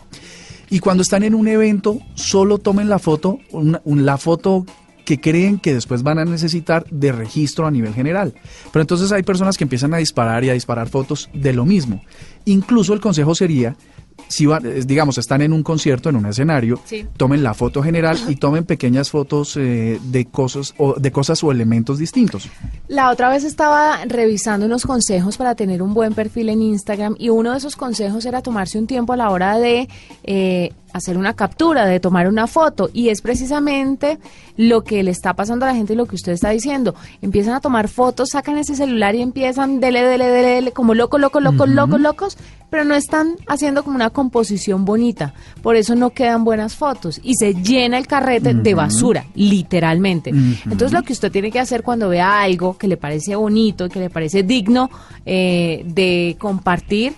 Y 0.68 0.80
cuando 0.80 1.02
están 1.02 1.22
en 1.22 1.34
un 1.34 1.46
evento, 1.48 1.98
solo 2.14 2.58
tomen 2.58 2.88
la 2.88 2.98
foto, 2.98 3.38
una, 3.52 3.80
la 3.84 4.18
foto 4.18 4.66
que 5.04 5.20
creen 5.20 5.60
que 5.60 5.72
después 5.72 6.02
van 6.02 6.18
a 6.18 6.24
necesitar 6.24 6.84
de 6.90 7.12
registro 7.12 7.66
a 7.66 7.70
nivel 7.70 7.94
general. 7.94 8.34
Pero 8.72 8.80
entonces 8.80 9.12
hay 9.12 9.22
personas 9.22 9.56
que 9.56 9.62
empiezan 9.62 9.94
a 9.94 9.98
disparar 9.98 10.42
y 10.42 10.50
a 10.50 10.54
disparar 10.54 10.88
fotos 10.88 11.30
de 11.32 11.52
lo 11.52 11.64
mismo. 11.64 12.02
Incluso 12.44 12.92
el 12.92 13.00
consejo 13.00 13.36
sería 13.36 13.76
si 14.28 14.46
van, 14.46 14.62
digamos, 14.86 15.18
están 15.18 15.42
en 15.42 15.52
un 15.52 15.62
concierto, 15.62 16.08
en 16.08 16.16
un 16.16 16.26
escenario, 16.26 16.80
tomen 17.16 17.42
la 17.42 17.54
foto 17.54 17.82
general 17.82 18.18
y 18.28 18.36
tomen 18.36 18.64
pequeñas 18.64 19.10
fotos 19.10 19.56
eh, 19.56 20.00
de 20.02 20.24
cosas 20.26 20.74
o 20.78 20.94
de 20.94 21.12
cosas 21.12 21.42
o 21.44 21.52
elementos 21.52 21.98
distintos. 21.98 22.48
La 22.88 23.10
otra 23.10 23.28
vez 23.28 23.44
estaba 23.44 24.04
revisando 24.06 24.66
unos 24.66 24.84
consejos 24.84 25.36
para 25.36 25.54
tener 25.54 25.82
un 25.82 25.94
buen 25.94 26.14
perfil 26.14 26.48
en 26.48 26.62
Instagram 26.62 27.16
y 27.18 27.28
uno 27.28 27.52
de 27.52 27.58
esos 27.58 27.76
consejos 27.76 28.24
era 28.26 28.42
tomarse 28.42 28.78
un 28.78 28.86
tiempo 28.86 29.12
a 29.12 29.16
la 29.16 29.30
hora 29.30 29.58
de 29.58 29.88
eh, 30.24 30.72
hacer 30.92 31.18
una 31.18 31.34
captura, 31.34 31.86
de 31.86 32.00
tomar 32.00 32.28
una 32.28 32.46
foto. 32.46 32.90
Y 32.92 33.08
es 33.08 33.20
precisamente 33.20 34.18
lo 34.56 34.82
que 34.84 35.02
le 35.02 35.10
está 35.10 35.34
pasando 35.34 35.64
a 35.64 35.68
la 35.68 35.74
gente 35.74 35.92
y 35.92 35.96
lo 35.96 36.06
que 36.06 36.16
usted 36.16 36.32
está 36.32 36.50
diciendo. 36.50 36.94
Empiezan 37.22 37.54
a 37.54 37.60
tomar 37.60 37.88
fotos, 37.88 38.30
sacan 38.30 38.58
ese 38.58 38.74
celular 38.74 39.14
y 39.14 39.22
empiezan 39.22 39.80
dele, 39.80 40.02
dele, 40.02 40.28
dele, 40.28 40.72
como 40.72 40.94
loco, 40.94 41.18
loco, 41.18 41.40
loco, 41.40 41.66
locos, 41.66 42.00
locos, 42.00 42.38
pero 42.70 42.84
no 42.84 42.94
están 42.94 43.36
haciendo 43.46 43.84
como 43.84 43.96
una 43.96 44.10
composición 44.10 44.84
bonita. 44.84 45.34
Por 45.62 45.76
eso 45.76 45.94
no 45.94 46.10
quedan 46.10 46.44
buenas 46.44 46.74
fotos 46.74 47.20
y 47.22 47.34
se 47.34 47.54
llena 47.54 47.98
el 47.98 48.06
carrete 48.06 48.54
de 48.54 48.74
basura, 48.74 49.26
literalmente. 49.34 50.30
Entonces 50.30 50.92
lo 50.92 51.02
que 51.02 51.12
usted 51.12 51.30
tiene 51.30 51.50
que 51.50 51.60
hacer 51.60 51.82
cuando 51.82 52.08
vea 52.08 52.40
algo 52.40 52.76
que 52.76 52.88
le 52.88 52.96
parece 52.96 53.36
bonito, 53.36 53.88
que 53.88 54.00
le 54.00 54.10
parece 54.10 54.42
digno 54.42 54.90
eh, 55.24 55.84
de 55.86 56.36
compartir, 56.38 57.14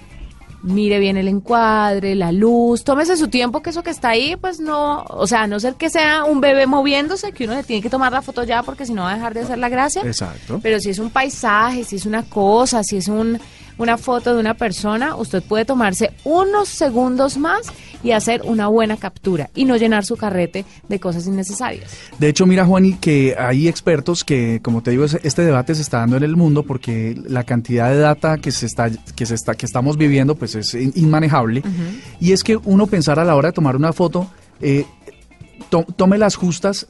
mire 0.62 0.99
bien 0.99 1.16
el 1.16 1.29
encuadre, 1.29 2.14
la 2.14 2.33
luz, 2.33 2.85
tómese 2.85 3.16
su 3.16 3.29
tiempo, 3.29 3.62
que 3.62 3.71
eso 3.71 3.83
que 3.83 3.90
está 3.90 4.11
ahí, 4.11 4.37
pues 4.37 4.61
no, 4.61 5.05
o 5.09 5.27
sea, 5.27 5.42
a 5.42 5.47
no 5.47 5.61
ser 5.61 5.75
que 5.75 5.90
sea 5.90 6.25
un 6.25 6.40
bebé 6.40 6.66
moviéndose, 6.66 7.33
que 7.33 7.44
uno 7.44 7.55
le 7.55 7.62
tiene 7.62 7.83
que 7.83 7.90
tomar 7.90 8.12
la 8.12 8.23
foto 8.23 8.44
ya 8.44 8.62
porque 8.62 8.87
si 8.87 8.92
no 8.92 9.03
va 9.03 9.12
a 9.12 9.14
dejar 9.14 9.35
de 9.35 9.40
hacer 9.40 9.59
la 9.59 9.68
gracia. 9.68 10.03
Exacto. 10.03 10.61
Pero 10.62 10.81
si 10.81 10.90
es 10.90 10.99
un 10.99 11.11
paisaje, 11.11 11.85
si 11.85 11.97
es 11.97 12.07
una 12.07 12.25
cosa, 12.25 12.83
si 12.83 12.97
es 12.97 13.09
un 13.09 13.38
una 13.79 13.97
foto 13.97 14.35
de 14.35 14.40
una 14.40 14.55
persona, 14.55 15.16
usted 15.16 15.42
puede 15.42 15.64
tomarse 15.64 16.12
unos 16.25 16.68
segundos 16.68 17.38
más 17.38 17.73
y 18.02 18.12
hacer 18.12 18.42
una 18.44 18.68
buena 18.68 18.96
captura 18.96 19.50
y 19.54 19.64
no 19.64 19.76
llenar 19.76 20.04
su 20.04 20.16
carrete 20.16 20.64
de 20.88 21.00
cosas 21.00 21.26
innecesarias. 21.26 21.90
De 22.18 22.28
hecho, 22.28 22.46
mira, 22.46 22.64
Juani, 22.64 22.94
que 22.94 23.34
hay 23.38 23.68
expertos 23.68 24.24
que, 24.24 24.61
como 24.62 24.82
te 24.82 24.90
digo, 24.90 25.04
este 25.04 25.42
debate 25.42 25.74
se 25.74 25.82
está 25.82 25.98
dando 25.98 26.16
en 26.16 26.22
el 26.22 26.37
mundo 26.37 26.62
porque 26.62 27.16
la 27.26 27.44
cantidad 27.44 27.90
de 27.90 27.98
data 27.98 28.38
que 28.38 28.52
se 28.52 28.66
está, 28.66 28.90
que 28.90 29.26
se 29.26 29.34
está, 29.34 29.54
que 29.54 29.66
estamos 29.66 29.96
viviendo, 29.96 30.34
pues 30.34 30.54
es 30.54 30.74
inmanejable. 30.74 31.62
Y 32.20 32.32
es 32.32 32.44
que 32.44 32.56
uno 32.56 32.87
pensar 32.87 33.18
a 33.18 33.24
la 33.24 33.34
hora 33.37 33.48
de 33.48 33.52
tomar 33.52 33.76
una 33.76 33.92
foto, 33.92 34.30
eh, 34.61 34.84
tome 35.96 36.18
las 36.18 36.37
justas 36.37 36.87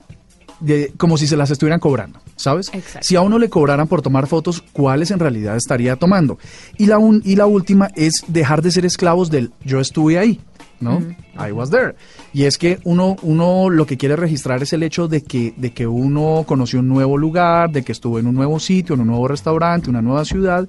de, 0.60 0.92
como 0.96 1.16
si 1.18 1.26
se 1.26 1.36
las 1.36 1.50
estuvieran 1.50 1.80
cobrando, 1.80 2.20
¿sabes? 2.36 2.70
Si 3.00 3.16
a 3.16 3.20
uno 3.20 3.38
le 3.38 3.48
cobraran 3.48 3.86
por 3.86 4.02
tomar 4.02 4.26
fotos, 4.26 4.62
¿cuáles 4.72 5.10
en 5.10 5.18
realidad 5.20 5.56
estaría 5.56 5.96
tomando? 5.96 6.38
Y 6.76 6.86
la, 6.86 6.98
un, 6.98 7.22
y 7.24 7.36
la 7.36 7.46
última 7.46 7.90
es 7.94 8.24
dejar 8.26 8.62
de 8.62 8.70
ser 8.70 8.84
esclavos 8.84 9.30
del 9.30 9.52
yo 9.64 9.80
estuve 9.80 10.18
ahí. 10.18 10.40
¿No? 10.80 11.02
I 11.34 11.52
was 11.52 11.70
there. 11.70 11.94
Y 12.32 12.44
es 12.44 12.58
que 12.58 12.78
uno, 12.84 13.16
uno 13.22 13.70
lo 13.70 13.86
que 13.86 13.96
quiere 13.96 14.16
registrar 14.16 14.62
es 14.62 14.72
el 14.72 14.82
hecho 14.82 15.08
de 15.08 15.22
que, 15.22 15.54
de 15.56 15.72
que 15.72 15.86
uno 15.86 16.44
conoció 16.46 16.80
un 16.80 16.88
nuevo 16.88 17.16
lugar, 17.16 17.70
de 17.70 17.82
que 17.82 17.92
estuvo 17.92 18.18
en 18.18 18.26
un 18.26 18.34
nuevo 18.34 18.58
sitio, 18.60 18.94
en 18.94 19.02
un 19.02 19.08
nuevo 19.08 19.28
restaurante, 19.28 19.90
una 19.90 20.02
nueva 20.02 20.24
ciudad, 20.24 20.68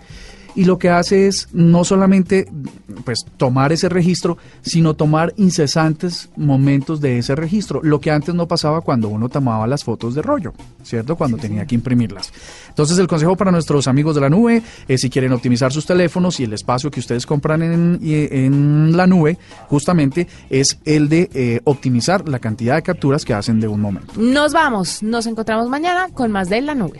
y 0.56 0.66
lo 0.66 0.78
que 0.78 0.90
hace 0.90 1.28
es 1.28 1.48
no 1.54 1.84
solamente 1.84 2.48
pues 3.06 3.26
tomar 3.38 3.72
ese 3.72 3.90
registro, 3.90 4.38
sino 4.62 4.94
tomar 4.94 5.34
incesantes 5.38 6.30
momentos 6.36 7.02
de 7.02 7.20
ese 7.20 7.36
registro, 7.36 7.82
lo 7.84 8.00
que 8.00 8.12
antes 8.12 8.36
no 8.36 8.48
pasaba 8.48 8.82
cuando 8.82 9.10
uno 9.10 9.30
tomaba 9.30 9.68
las 9.68 9.84
fotos 9.84 10.16
de 10.16 10.22
rollo, 10.22 10.54
¿cierto? 10.84 11.16
Cuando 11.16 11.38
tenía 11.38 11.66
que 11.66 11.76
imprimirlas. 11.76 12.32
Entonces 12.70 12.98
el 12.98 13.08
consejo 13.08 13.36
para 13.36 13.52
nuestros 13.52 13.88
amigos 13.88 14.16
de 14.16 14.22
la 14.22 14.30
nube 14.30 14.62
es 14.88 15.02
si 15.02 15.10
quieren 15.10 15.34
optimizar 15.34 15.72
sus 15.72 15.86
teléfonos 15.86 16.40
y 16.40 16.44
el 16.44 16.54
espacio 16.54 16.92
que 16.92 17.00
ustedes 17.00 17.26
compran 17.26 17.62
en, 17.64 18.00
en 18.02 18.98
la 18.98 19.08
nube, 19.08 19.38
justamente 19.68 20.28
es 20.50 20.80
el 20.86 21.10
de 21.10 21.30
eh, 21.34 21.62
optimizar 21.64 22.28
la 22.28 22.40
cantidad 22.40 22.76
de 22.76 22.82
capturas 22.82 23.26
que 23.26 23.34
hacen 23.34 23.60
de 23.60 23.68
un 23.68 23.82
momento. 23.82 24.14
Nos 24.18 24.54
vamos, 24.54 25.04
nos 25.04 25.26
encontramos 25.28 25.70
mañana 25.70 26.10
con 26.14 26.32
más 26.32 26.50
de 26.50 26.62
la 26.62 26.76
nube. 26.76 27.00